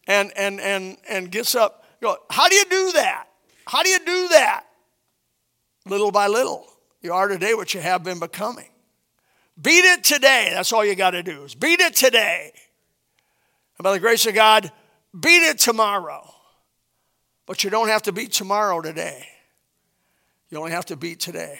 And 0.07 0.31
and 0.35 0.59
and 0.59 0.97
and 1.07 1.31
gets 1.31 1.53
up. 1.53 1.85
You 2.01 2.07
go, 2.07 2.17
how 2.31 2.49
do 2.49 2.55
you 2.55 2.65
do 2.65 2.91
that? 2.93 3.26
How 3.68 3.84
do 3.84 3.89
you 3.89 3.99
do 3.99 4.28
that? 4.30 4.63
Little 5.86 6.11
by 6.11 6.28
little. 6.28 6.65
You 7.01 7.13
are 7.13 7.28
today 7.28 7.53
what 7.53 7.74
you 7.74 7.82
have 7.82 8.03
been 8.03 8.20
becoming. 8.20 8.70
Beat 9.61 9.84
it 9.86 10.03
today. 10.03 10.51
That's 10.53 10.72
all 10.72 10.86
you 10.86 10.95
got 10.95 11.11
to 11.11 11.22
do 11.22 11.43
is 11.43 11.53
beat 11.53 11.82
it 11.82 11.95
today. 11.95 12.51
And 13.78 13.84
by 13.84 13.91
the 13.91 13.99
grace 13.99 14.26
of 14.26 14.34
God, 14.34 14.72
beat 15.20 15.43
it 15.43 15.59
tomorrow. 15.59 16.34
But 17.45 17.63
you 17.63 17.70
don't 17.70 17.89
have 17.89 18.03
to 18.03 18.11
beat 18.11 18.32
tomorrow 18.32 18.82
today. 18.82 19.28
You 20.49 20.59
only 20.59 20.72
have 20.72 20.86
to 20.86 20.95
beat 20.95 21.20
today. 21.20 21.59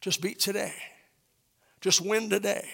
Just 0.00 0.22
beat 0.22 0.38
today. 0.38 0.72
Just 1.80 2.00
win 2.00 2.30
today. 2.30 2.68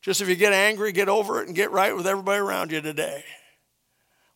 Just 0.00 0.20
if 0.20 0.28
you 0.28 0.36
get 0.36 0.52
angry, 0.52 0.92
get 0.92 1.08
over 1.08 1.40
it 1.40 1.46
and 1.46 1.56
get 1.56 1.70
right 1.70 1.94
with 1.94 2.06
everybody 2.06 2.40
around 2.40 2.72
you 2.72 2.80
today. 2.80 3.24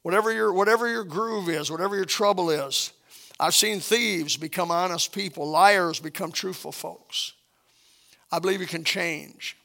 Whatever 0.02 0.32
your, 0.32 0.52
whatever 0.52 0.88
your 0.88 1.04
groove 1.04 1.48
is, 1.48 1.70
whatever 1.70 1.96
your 1.96 2.04
trouble 2.04 2.50
is. 2.50 2.92
I've 3.40 3.54
seen 3.54 3.80
thieves 3.80 4.36
become 4.36 4.70
honest 4.70 5.12
people, 5.12 5.48
liars 5.48 6.00
become 6.00 6.32
truthful 6.32 6.72
folks. 6.72 7.34
I 8.30 8.38
believe 8.38 8.60
you 8.60 8.66
can 8.66 8.84
change. 8.84 9.56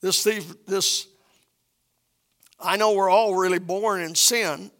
This 0.00 0.22
thief, 0.22 0.52
this, 0.66 1.06
I 2.60 2.76
know 2.76 2.92
we're 2.92 3.10
all 3.10 3.34
really 3.34 3.58
born 3.58 4.00
in 4.00 4.14
sin. 4.14 4.70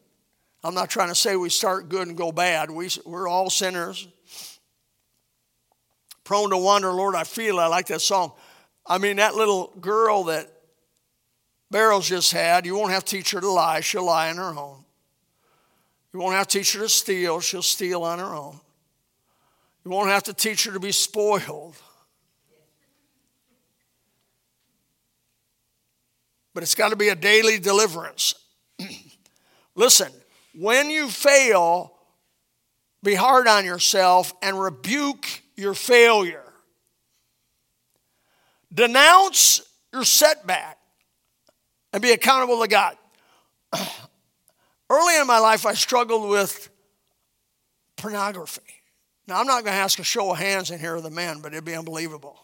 I'm 0.62 0.74
not 0.74 0.90
trying 0.90 1.08
to 1.08 1.14
say 1.14 1.36
we 1.36 1.50
start 1.50 1.88
good 1.88 2.08
and 2.08 2.16
go 2.16 2.32
bad. 2.32 2.70
We, 2.70 2.88
we're 3.06 3.28
all 3.28 3.48
sinners. 3.50 4.08
Prone 6.24 6.50
to 6.50 6.58
wander, 6.58 6.92
Lord, 6.92 7.14
I 7.14 7.24
feel. 7.24 7.58
I 7.58 7.68
like 7.68 7.86
that 7.86 8.00
song. 8.00 8.32
I 8.86 8.98
mean, 8.98 9.16
that 9.16 9.34
little 9.34 9.72
girl 9.80 10.24
that 10.24 10.50
Barrows 11.70 12.08
just 12.08 12.32
had, 12.32 12.64
you 12.64 12.74
won't 12.74 12.92
have 12.92 13.04
to 13.04 13.16
teach 13.16 13.32
her 13.32 13.40
to 13.40 13.50
lie. 13.50 13.80
She'll 13.80 14.06
lie 14.06 14.30
on 14.30 14.36
her 14.36 14.58
own. 14.58 14.84
You 16.12 16.20
won't 16.20 16.34
have 16.34 16.46
to 16.48 16.58
teach 16.58 16.72
her 16.72 16.80
to 16.80 16.88
steal. 16.88 17.40
She'll 17.40 17.62
steal 17.62 18.04
on 18.04 18.18
her 18.18 18.34
own. 18.34 18.58
You 19.84 19.90
won't 19.90 20.08
have 20.08 20.24
to 20.24 20.32
teach 20.32 20.64
her 20.64 20.72
to 20.72 20.80
be 20.80 20.92
spoiled. 20.92 21.76
But 26.54 26.62
it's 26.62 26.74
got 26.74 26.88
to 26.88 26.96
be 26.96 27.08
a 27.08 27.14
daily 27.14 27.58
deliverance. 27.58 28.34
Listen, 29.74 30.10
when 30.54 30.90
you 30.90 31.08
fail, 31.08 31.92
be 33.02 33.14
hard 33.14 33.46
on 33.46 33.64
yourself 33.64 34.32
and 34.42 34.60
rebuke 34.60 35.26
your 35.56 35.74
failure. 35.74 36.42
Denounce 38.72 39.62
your 39.92 40.04
setback 40.04 40.77
and 41.98 42.02
be 42.04 42.12
accountable 42.12 42.60
to 42.62 42.68
God. 42.68 42.96
Early 44.88 45.20
in 45.20 45.26
my 45.26 45.40
life, 45.40 45.66
I 45.66 45.74
struggled 45.74 46.30
with 46.30 46.70
pornography. 47.96 48.62
Now, 49.26 49.40
I'm 49.40 49.48
not 49.48 49.64
going 49.64 49.74
to 49.74 49.80
ask 49.80 49.98
a 49.98 50.04
show 50.04 50.30
of 50.30 50.38
hands 50.38 50.70
in 50.70 50.78
here 50.78 50.94
of 50.94 51.02
the 51.02 51.10
men, 51.10 51.40
but 51.40 51.52
it'd 51.52 51.64
be 51.64 51.74
unbelievable 51.74 52.38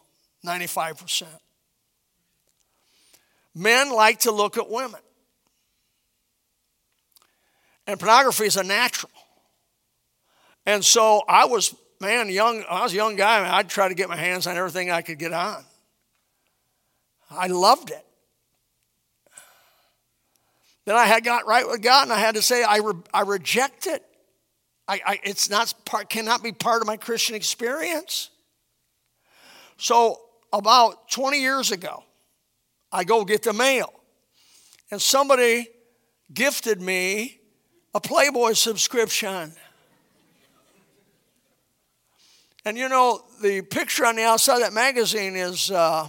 95%. 0.45 1.23
Men 3.55 3.93
like 3.93 4.21
to 4.21 4.33
look 4.33 4.59
at 4.59 4.69
women. 4.69 5.01
And 7.87 8.01
pornography 8.01 8.47
is 8.47 8.57
a 8.57 8.65
natural. 8.65 9.13
And 10.67 10.85
so 10.85 11.23
I 11.29 11.45
was, 11.45 11.77
man, 12.01 12.29
young, 12.29 12.65
I 12.69 12.83
was 12.83 12.93
a 12.93 12.97
young 12.97 13.15
guy, 13.15 13.57
I'd 13.57 13.69
try 13.69 13.89
to 13.89 13.95
get 13.95 14.09
my 14.09 14.17
hands 14.17 14.49
on 14.49 14.57
everything 14.57 14.91
I 14.91 15.03
could 15.03 15.21
get 15.21 15.33
on. 15.33 15.65
I 17.31 17.47
loved 17.47 17.93
it. 17.93 18.05
Then 20.85 20.97
I 20.97 21.07
had 21.07 21.25
got 21.25 21.47
right 21.47 21.67
with 21.67 21.83
God, 21.83 22.05
and 22.05 22.13
I 22.13 22.19
had 22.19 22.35
to 22.35 22.43
say, 22.43 22.63
I, 22.63 22.77
re- 22.79 23.03
I 23.13 23.23
reject 23.23 23.87
it. 23.87 24.05
I, 24.87 25.01
I, 25.05 25.21
it's 25.23 25.49
not 25.49 25.73
part, 25.85 26.11
cannot 26.11 26.43
be 26.43 26.53
part 26.53 26.83
of 26.83 26.87
my 26.87 26.97
Christian 26.97 27.35
experience. 27.35 28.31
So 29.79 30.21
about 30.53 31.11
20 31.11 31.41
years 31.41 31.71
ago, 31.71 32.05
I 32.93 33.05
go 33.05 33.25
get 33.25 33.43
the 33.43 33.53
mail, 33.53 33.93
and 34.91 35.01
somebody 35.01 35.69
gifted 36.33 36.81
me 36.81 37.41
a 37.95 38.01
Playboy 38.01 38.53
subscription. 38.53 39.53
And 42.67 42.79
you 42.79 42.89
know, 42.89 43.25
the 43.43 43.63
picture 43.63 44.07
on 44.07 44.17
the 44.17 44.23
outside 44.23 44.57
of 44.57 44.61
that 44.63 44.73
magazine 44.73 45.37
is 45.37 45.71
uh, 45.71 46.09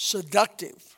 seductive. 0.00 0.96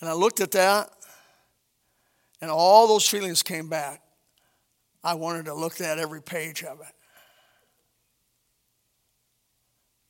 And 0.00 0.08
I 0.08 0.12
looked 0.12 0.40
at 0.40 0.52
that, 0.52 0.90
and 2.40 2.50
all 2.50 2.86
those 2.86 3.08
feelings 3.08 3.42
came 3.42 3.68
back. 3.68 4.00
I 5.02 5.14
wanted 5.14 5.46
to 5.46 5.54
look 5.54 5.80
at 5.80 5.98
every 5.98 6.22
page 6.22 6.62
of 6.62 6.80
it. 6.80 6.94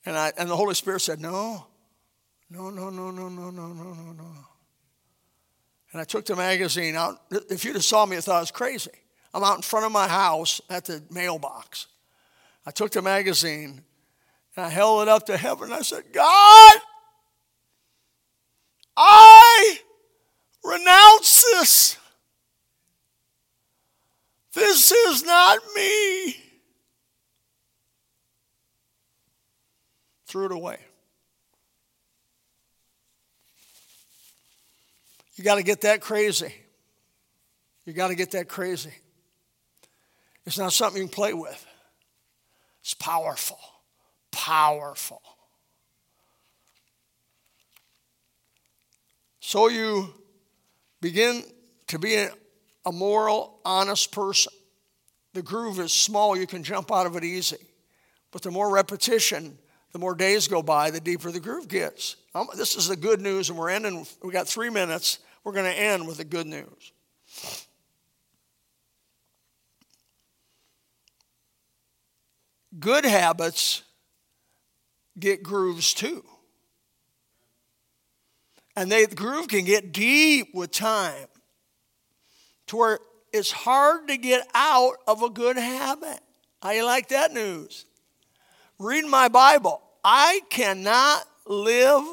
And, 0.05 0.15
I, 0.15 0.31
and 0.37 0.47
the 0.47 0.55
Holy 0.55 0.75
Spirit 0.75 0.99
said, 0.99 1.19
No, 1.19 1.65
no, 2.51 2.69
no, 2.69 2.89
no, 2.91 3.09
no, 3.09 3.27
no, 3.27 3.49
no, 3.49 3.67
no, 3.67 3.93
no, 3.93 4.11
no. 4.11 4.31
And 5.91 6.01
I 6.01 6.03
took 6.03 6.25
the 6.25 6.35
magazine 6.35 6.95
out. 6.95 7.19
If 7.31 7.65
you'd 7.65 7.75
have 7.75 7.83
saw 7.83 8.05
me, 8.05 8.17
I 8.17 8.21
thought 8.21 8.35
I 8.35 8.41
was 8.41 8.51
crazy. 8.51 8.91
I'm 9.33 9.43
out 9.43 9.55
in 9.55 9.61
front 9.63 9.87
of 9.87 9.91
my 9.91 10.07
house 10.07 10.61
at 10.69 10.85
the 10.85 11.01
mailbox. 11.09 11.87
I 12.65 12.71
took 12.71 12.91
the 12.91 13.01
magazine 13.01 13.81
and 14.57 14.65
I 14.65 14.69
held 14.69 15.03
it 15.03 15.07
up 15.07 15.27
to 15.27 15.37
heaven. 15.37 15.71
I 15.71 15.81
said, 15.81 16.03
God, 16.11 16.73
I 18.97 19.79
renounce 20.63 21.43
this. 21.43 21.97
This 24.53 24.91
is 24.91 25.23
not 25.23 25.59
me. 25.75 26.35
Threw 30.25 30.45
it 30.45 30.51
away. 30.51 30.79
You 35.35 35.43
got 35.43 35.55
to 35.55 35.63
get 35.63 35.81
that 35.81 36.01
crazy. 36.01 36.51
You 37.85 37.93
got 37.93 38.07
to 38.07 38.15
get 38.15 38.31
that 38.31 38.49
crazy. 38.49 38.93
It's 40.47 40.57
not 40.57 40.73
something 40.73 40.99
you 40.99 41.07
can 41.07 41.13
play 41.13 41.33
with, 41.33 41.63
it's 42.81 42.95
powerful 42.95 43.59
powerful. 44.37 45.21
So 49.39 49.67
you 49.67 50.13
begin 51.01 51.43
to 51.87 51.97
be 51.97 52.27
a 52.85 52.91
moral, 52.91 53.59
honest 53.65 54.11
person. 54.11 54.53
The 55.33 55.41
groove 55.41 55.79
is 55.79 55.91
small, 55.91 56.37
you 56.37 56.45
can 56.45 56.63
jump 56.63 56.91
out 56.91 57.07
of 57.07 57.15
it 57.15 57.23
easy. 57.23 57.57
But 58.31 58.43
the 58.43 58.51
more 58.51 58.71
repetition, 58.71 59.57
the 59.91 59.99
more 59.99 60.13
days 60.13 60.47
go 60.47 60.61
by, 60.61 60.91
the 60.91 60.99
deeper 60.99 61.31
the 61.31 61.39
groove 61.39 61.67
gets. 61.67 62.15
Um, 62.35 62.47
this 62.55 62.75
is 62.75 62.87
the 62.87 62.95
good 62.95 63.21
news, 63.21 63.49
and 63.49 63.57
we're 63.57 63.69
ending, 63.69 64.05
we 64.23 64.31
got 64.31 64.47
three 64.47 64.69
minutes. 64.69 65.17
We're 65.43 65.53
going 65.53 65.71
to 65.71 65.79
end 65.79 66.07
with 66.07 66.17
the 66.17 66.25
good 66.25 66.45
news. 66.45 66.91
Good 72.79 73.05
habits 73.05 73.81
get 75.19 75.43
grooves 75.43 75.93
too. 75.93 76.23
And 78.75 78.91
they, 78.91 79.05
the 79.05 79.15
groove 79.15 79.47
can 79.47 79.65
get 79.65 79.91
deep 79.91 80.53
with 80.53 80.71
time 80.71 81.27
to 82.67 82.77
where 82.77 82.99
it's 83.33 83.51
hard 83.51 84.07
to 84.07 84.17
get 84.17 84.47
out 84.53 84.97
of 85.07 85.23
a 85.23 85.29
good 85.29 85.57
habit. 85.57 86.19
How 86.61 86.71
you 86.71 86.85
like 86.85 87.09
that 87.09 87.33
news? 87.33 87.85
Read 88.79 89.05
my 89.05 89.27
Bible. 89.29 89.81
I 90.03 90.41
cannot 90.49 91.23
live 91.47 92.03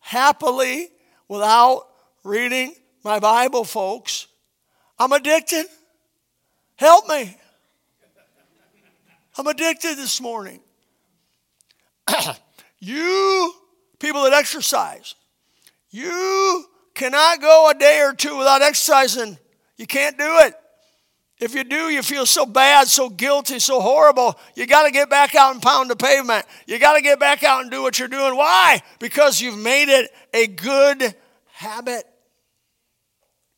happily 0.00 0.88
without 1.28 1.86
reading 2.24 2.74
my 3.04 3.18
Bible, 3.18 3.64
folks. 3.64 4.26
I'm 4.98 5.12
addicted. 5.12 5.66
Help 6.76 7.08
me. 7.08 7.36
I'm 9.38 9.46
addicted 9.46 9.96
this 9.96 10.20
morning. 10.20 10.60
You 12.80 13.52
people 13.98 14.24
that 14.24 14.32
exercise, 14.32 15.14
you 15.90 16.64
cannot 16.94 17.40
go 17.40 17.70
a 17.70 17.74
day 17.74 18.00
or 18.00 18.12
two 18.12 18.36
without 18.36 18.62
exercising. 18.62 19.38
You 19.76 19.86
can't 19.86 20.18
do 20.18 20.38
it. 20.40 20.54
If 21.38 21.54
you 21.54 21.64
do, 21.64 21.90
you 21.90 22.02
feel 22.02 22.24
so 22.24 22.46
bad, 22.46 22.88
so 22.88 23.10
guilty, 23.10 23.58
so 23.58 23.80
horrible. 23.80 24.38
You 24.54 24.66
got 24.66 24.84
to 24.84 24.90
get 24.90 25.10
back 25.10 25.34
out 25.34 25.52
and 25.52 25.62
pound 25.62 25.90
the 25.90 25.96
pavement. 25.96 26.46
You 26.66 26.78
got 26.78 26.94
to 26.94 27.02
get 27.02 27.20
back 27.20 27.44
out 27.44 27.60
and 27.60 27.70
do 27.70 27.82
what 27.82 27.98
you're 27.98 28.08
doing. 28.08 28.36
Why? 28.36 28.80
Because 28.98 29.40
you've 29.40 29.58
made 29.58 29.90
it 29.90 30.10
a 30.32 30.46
good 30.46 31.14
habit. 31.52 32.04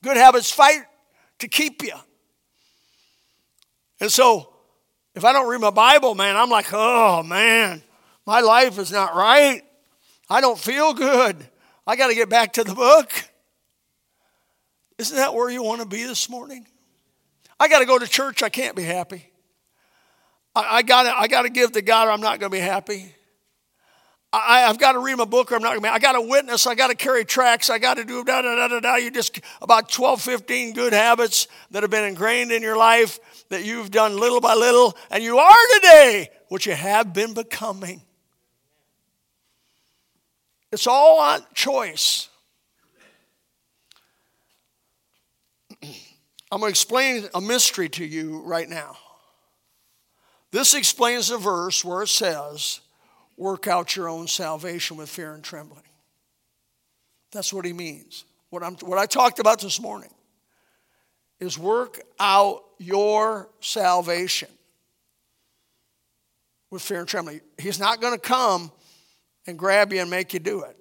Good 0.03 0.17
habits 0.17 0.51
fight 0.51 0.83
to 1.39 1.47
keep 1.47 1.85
you. 1.85 1.95
And 4.01 4.11
so, 4.11 4.53
if 5.15 5.25
I 5.25 5.33
don't 5.33 5.49
read 5.49 5.61
my 5.61 5.71
Bible, 5.71 6.17
man, 6.17 6.37
I'm 6.37 6.51
like, 6.51 6.67
oh, 6.73 7.23
man, 7.23 7.83
my 8.29 8.41
life 8.41 8.79
is 8.79 8.93
not 8.93 9.15
right. 9.15 9.63
I 10.29 10.43
don't 10.43 10.59
feel 10.59 10.93
good. 10.93 11.35
I 11.87 11.97
got 11.97 12.09
to 12.09 12.15
get 12.15 12.29
back 12.29 12.53
to 12.53 12.63
the 12.63 12.75
book. 12.75 13.11
Isn't 14.99 15.17
that 15.17 15.33
where 15.33 15.49
you 15.49 15.63
want 15.63 15.81
to 15.81 15.87
be 15.87 16.05
this 16.05 16.29
morning? 16.29 16.67
I 17.59 17.69
got 17.69 17.79
to 17.79 17.87
go 17.87 17.99
to 17.99 18.07
church. 18.07 18.43
I 18.43 18.51
can't 18.51 18.77
be 18.77 18.83
happy. 18.83 19.25
I, 20.55 20.77
I 20.77 20.83
got 20.83 21.07
I 21.07 21.43
to 21.45 21.49
give 21.49 21.73
to 21.73 21.81
God 21.81 22.09
or 22.09 22.11
I'm 22.11 22.21
not 22.21 22.39
going 22.39 22.53
to 22.53 22.55
be 22.55 22.61
happy. 22.61 23.15
I, 24.31 24.61
have 24.61 24.79
got 24.79 24.93
to 24.93 24.99
read 24.99 25.17
my 25.17 25.25
book 25.25 25.51
or 25.51 25.55
I'm 25.55 25.63
not 25.63 25.71
going 25.71 25.81
to 25.81 25.85
be 25.85 25.89
I 25.89 25.99
got 25.99 26.13
to 26.13 26.21
witness. 26.21 26.67
I 26.67 26.75
got 26.75 26.89
to 26.89 26.95
carry 26.95 27.25
tracts. 27.25 27.71
I 27.71 27.79
got 27.79 27.97
to 27.97 28.05
do 28.05 28.25
da 28.25 28.43
da 28.43 28.57
da 28.57 28.69
da 28.69 28.81
da. 28.81 28.97
You 28.97 29.11
just 29.11 29.41
about 29.63 29.89
12, 29.89 30.21
15 30.21 30.75
good 30.75 30.93
habits 30.93 31.49
that 31.71 31.83
have 31.83 31.91
been 31.91 32.05
ingrained 32.05 32.53
in 32.53 32.61
your 32.61 32.77
life 32.77 33.21
that 33.49 33.65
you've 33.65 33.91
done 33.91 34.21
little 34.21 34.43
by 34.43 34.53
little, 34.53 34.95
and 35.11 35.25
you 35.25 35.39
are 35.39 35.67
today 35.77 36.29
what 36.49 36.67
you 36.67 36.75
have 36.75 37.15
been 37.15 37.33
becoming. 37.33 38.03
It's 40.71 40.87
all 40.87 41.21
on 41.21 41.41
choice. 41.55 42.29
I'm 45.83 46.61
going 46.61 46.63
to 46.63 46.69
explain 46.69 47.29
a 47.35 47.41
mystery 47.41 47.89
to 47.91 48.05
you 48.05 48.41
right 48.43 48.69
now. 48.69 48.97
This 50.51 50.75
explains 50.75 51.29
the 51.29 51.39
verse 51.39 51.85
where 51.85 52.03
it 52.03 52.09
says, 52.09 52.81
Work 53.37 53.69
out 53.69 53.95
your 53.95 54.09
own 54.09 54.27
salvation 54.27 54.97
with 54.97 55.09
fear 55.09 55.33
and 55.33 55.45
trembling. 55.45 55.85
That's 57.31 57.53
what 57.53 57.65
he 57.65 57.73
means. 57.73 58.25
What, 58.51 58.65
I'm, 58.65 58.75
what 58.77 58.99
I 58.99 59.07
talked 59.07 59.39
about 59.39 59.61
this 59.61 59.81
morning 59.81 60.11
is 61.39 61.57
work 61.57 62.01
out 62.19 62.65
your 62.79 63.49
salvation 63.61 64.49
with 66.71 66.83
fear 66.83 67.01
and 67.01 67.09
trembling. 67.09 67.41
He's 67.59 67.79
not 67.79 68.01
going 68.01 68.15
to 68.15 68.21
come 68.21 68.73
and 69.49 69.59
grab 69.59 69.95
you 69.95 70.01
and 70.01 70.11
make 70.11 70.35
you 70.35 70.39
do 70.39 70.63
it. 70.63 70.77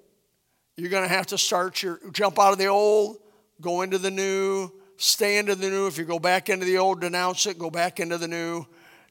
You're 0.76 0.90
going 0.90 1.04
to 1.04 1.10
have 1.10 1.28
to 1.28 1.38
start 1.38 1.82
your 1.82 2.00
jump 2.12 2.38
out 2.38 2.52
of 2.52 2.60
the 2.60 2.68
old, 2.68 3.18
go 3.62 3.82
into 3.82 3.98
the 3.98 4.12
new, 4.12 4.70
stay 4.98 5.38
into 5.38 5.56
the 5.56 5.70
new. 5.70 5.88
If 5.88 5.98
you 5.98 6.04
go 6.04 6.20
back 6.20 6.50
into 6.50 6.66
the 6.66 6.78
old, 6.78 7.00
denounce 7.00 7.46
it, 7.46 7.58
go 7.58 7.70
back 7.72 8.02
into 8.02 8.18
the 8.18 8.28
new, 8.28 8.66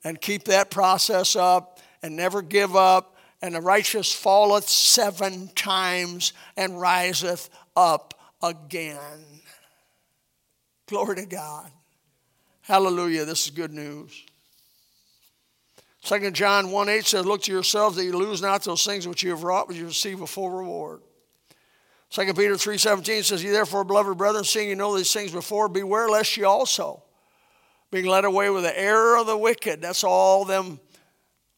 and 0.04 0.20
keep 0.20 0.44
that 0.44 0.70
process 0.70 1.34
up 1.34 1.80
and 2.02 2.14
never 2.14 2.42
give 2.42 2.76
up. 2.76 3.16
And 3.40 3.54
the 3.54 3.60
righteous 3.62 4.12
falleth 4.12 4.68
seven 4.68 5.48
times 5.54 6.34
and 6.56 6.78
riseth 6.78 7.48
up 7.74 8.14
again. 8.42 9.40
Glory 10.86 11.16
to 11.16 11.26
God. 11.26 11.70
Hallelujah. 12.60 13.24
This 13.24 13.46
is 13.46 13.50
good 13.50 13.72
news. 13.72 14.22
2 16.06 16.30
John 16.30 16.70
1 16.70 16.88
8 16.88 17.04
says, 17.04 17.26
Look 17.26 17.42
to 17.42 17.52
yourselves 17.52 17.96
that 17.96 18.04
you 18.04 18.16
lose 18.16 18.40
not 18.40 18.62
those 18.62 18.84
things 18.84 19.08
which 19.08 19.24
you 19.24 19.30
have 19.30 19.42
wrought, 19.42 19.66
but 19.66 19.76
you 19.76 19.86
receive 19.86 20.20
a 20.20 20.26
full 20.26 20.50
reward. 20.50 21.00
2 22.10 22.32
Peter 22.34 22.54
3.17 22.54 23.24
says, 23.24 23.42
Ye 23.42 23.50
therefore, 23.50 23.82
beloved 23.82 24.16
brethren, 24.16 24.44
seeing 24.44 24.68
you 24.68 24.76
know 24.76 24.96
these 24.96 25.12
things 25.12 25.32
before, 25.32 25.68
beware 25.68 26.08
lest 26.08 26.36
ye 26.36 26.44
also, 26.44 27.02
being 27.90 28.06
led 28.06 28.24
away 28.24 28.50
with 28.50 28.62
the 28.62 28.78
error 28.78 29.18
of 29.18 29.26
the 29.26 29.36
wicked. 29.36 29.82
That's 29.82 30.04
all 30.04 30.44
them, 30.44 30.78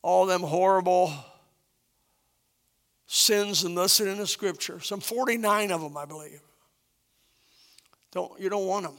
all 0.00 0.24
them 0.24 0.40
horrible 0.40 1.12
sins 3.06 3.62
listed 3.64 4.08
in 4.08 4.16
the 4.16 4.26
scripture. 4.26 4.80
Some 4.80 5.00
49 5.00 5.70
of 5.70 5.82
them, 5.82 5.94
I 5.94 6.06
believe. 6.06 6.40
Don't, 8.12 8.40
you 8.40 8.48
don't 8.48 8.66
want 8.66 8.86
them. 8.86 8.96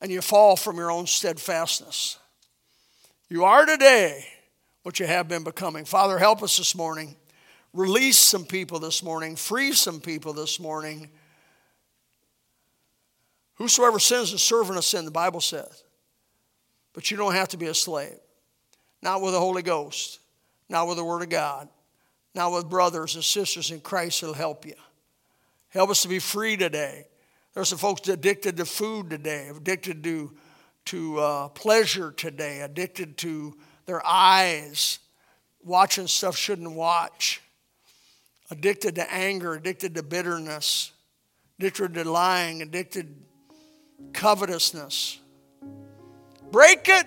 And 0.00 0.10
you 0.10 0.20
fall 0.20 0.56
from 0.56 0.78
your 0.78 0.90
own 0.90 1.06
steadfastness. 1.06 2.18
You 3.32 3.46
are 3.46 3.64
today 3.64 4.26
what 4.82 5.00
you 5.00 5.06
have 5.06 5.26
been 5.26 5.42
becoming. 5.42 5.86
Father, 5.86 6.18
help 6.18 6.42
us 6.42 6.58
this 6.58 6.74
morning 6.74 7.16
release 7.72 8.18
some 8.18 8.44
people 8.44 8.78
this 8.78 9.02
morning, 9.02 9.36
free 9.36 9.72
some 9.72 10.02
people 10.02 10.34
this 10.34 10.60
morning. 10.60 11.08
Whosoever 13.54 13.98
sins 13.98 14.34
is 14.34 14.42
servant 14.42 14.76
of 14.76 14.84
sin, 14.84 15.06
the 15.06 15.10
Bible 15.10 15.40
says. 15.40 15.82
But 16.92 17.10
you 17.10 17.16
don't 17.16 17.32
have 17.32 17.48
to 17.48 17.56
be 17.56 17.68
a 17.68 17.74
slave. 17.74 18.18
Not 19.00 19.22
with 19.22 19.32
the 19.32 19.40
Holy 19.40 19.62
Ghost, 19.62 20.20
not 20.68 20.86
with 20.86 20.98
the 20.98 21.04
Word 21.04 21.22
of 21.22 21.30
God, 21.30 21.70
not 22.34 22.52
with 22.52 22.68
brothers 22.68 23.14
and 23.14 23.24
sisters 23.24 23.70
in 23.70 23.80
Christ 23.80 24.20
that'll 24.20 24.34
help 24.34 24.66
you. 24.66 24.74
Help 25.70 25.88
us 25.88 26.02
to 26.02 26.08
be 26.08 26.18
free 26.18 26.58
today. 26.58 27.06
There's 27.54 27.70
some 27.70 27.78
folks 27.78 28.06
addicted 28.08 28.58
to 28.58 28.66
food 28.66 29.08
today, 29.08 29.48
addicted 29.48 30.04
to, 30.04 30.32
to 30.86 31.18
uh, 31.18 31.48
pleasure 31.48 32.10
today, 32.10 32.60
addicted 32.60 33.16
to 33.18 33.56
their 33.86 34.04
eyes, 34.06 34.98
watching 35.64 36.06
stuff 36.06 36.36
shouldn't 36.36 36.72
watch 36.72 37.40
addicted 38.52 38.94
to 38.96 39.12
anger, 39.12 39.54
addicted 39.54 39.94
to 39.94 40.02
bitterness, 40.02 40.92
addicted 41.58 41.94
to 41.94 42.04
lying, 42.08 42.60
addicted 42.60 43.16
covetousness. 44.12 45.18
Break 46.50 46.86
it. 46.88 47.06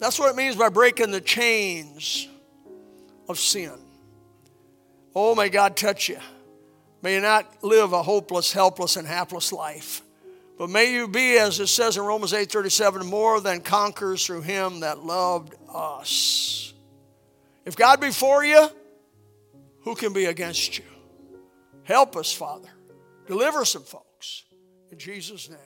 That's 0.00 0.18
what 0.18 0.30
it 0.30 0.36
means 0.36 0.56
by 0.56 0.70
breaking 0.70 1.12
the 1.12 1.20
chains 1.20 2.28
of 3.28 3.38
sin. 3.38 3.78
Oh, 5.14 5.36
may 5.36 5.48
God 5.48 5.76
touch 5.76 6.08
you. 6.08 6.18
May 7.00 7.14
you 7.14 7.20
not 7.20 7.62
live 7.62 7.92
a 7.92 8.02
hopeless, 8.02 8.52
helpless, 8.52 8.96
and 8.96 9.06
hapless 9.06 9.52
life. 9.52 10.02
But 10.56 10.70
may 10.70 10.92
you 10.92 11.08
be, 11.08 11.36
as 11.36 11.58
it 11.58 11.66
says 11.66 11.96
in 11.96 12.04
Romans 12.04 12.32
8:37, 12.32 13.06
more 13.06 13.40
than 13.40 13.60
conquerors 13.60 14.24
through 14.24 14.42
him 14.42 14.80
that 14.80 15.04
loved 15.04 15.54
us. 15.68 16.72
If 17.64 17.76
God 17.76 18.00
be 18.00 18.10
for 18.10 18.44
you, 18.44 18.68
who 19.82 19.94
can 19.94 20.12
be 20.12 20.26
against 20.26 20.78
you? 20.78 20.84
Help 21.82 22.16
us, 22.16 22.32
Father. 22.32 22.68
Deliver 23.26 23.64
some 23.64 23.82
folks. 23.82 24.44
In 24.90 24.98
Jesus' 24.98 25.48
name. 25.48 25.58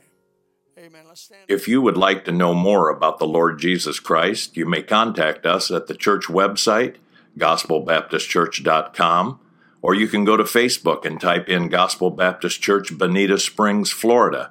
Amen. 0.79 1.05
Let's 1.09 1.23
stand. 1.23 1.43
If 1.49 1.67
you 1.67 1.83
would 1.83 1.97
like 1.97 2.25
to 2.25 2.33
know 2.33 2.55
more 2.55 2.89
about 2.89 3.19
the 3.19 3.27
Lord 3.27 3.59
Jesus 3.59 3.99
Christ, 3.99 4.57
you 4.57 4.65
may 4.65 4.83
contact 4.83 5.45
us 5.45 5.71
at 5.71 5.89
the 5.89 5.95
church 5.95 6.27
website, 6.27 6.97
gospelbaptistchurch.com, 7.37 9.41
or 9.83 9.95
you 9.95 10.09
can 10.09 10.25
go 10.25 10.37
to 10.37 10.45
Facebook 10.45 11.05
and 11.05 11.21
type 11.21 11.49
in 11.49 11.69
Gospel 11.69 12.11
Baptist 12.11 12.63
Church, 12.63 12.97
Bonita 12.97 13.39
Springs, 13.39 13.91
Florida. 13.91 14.51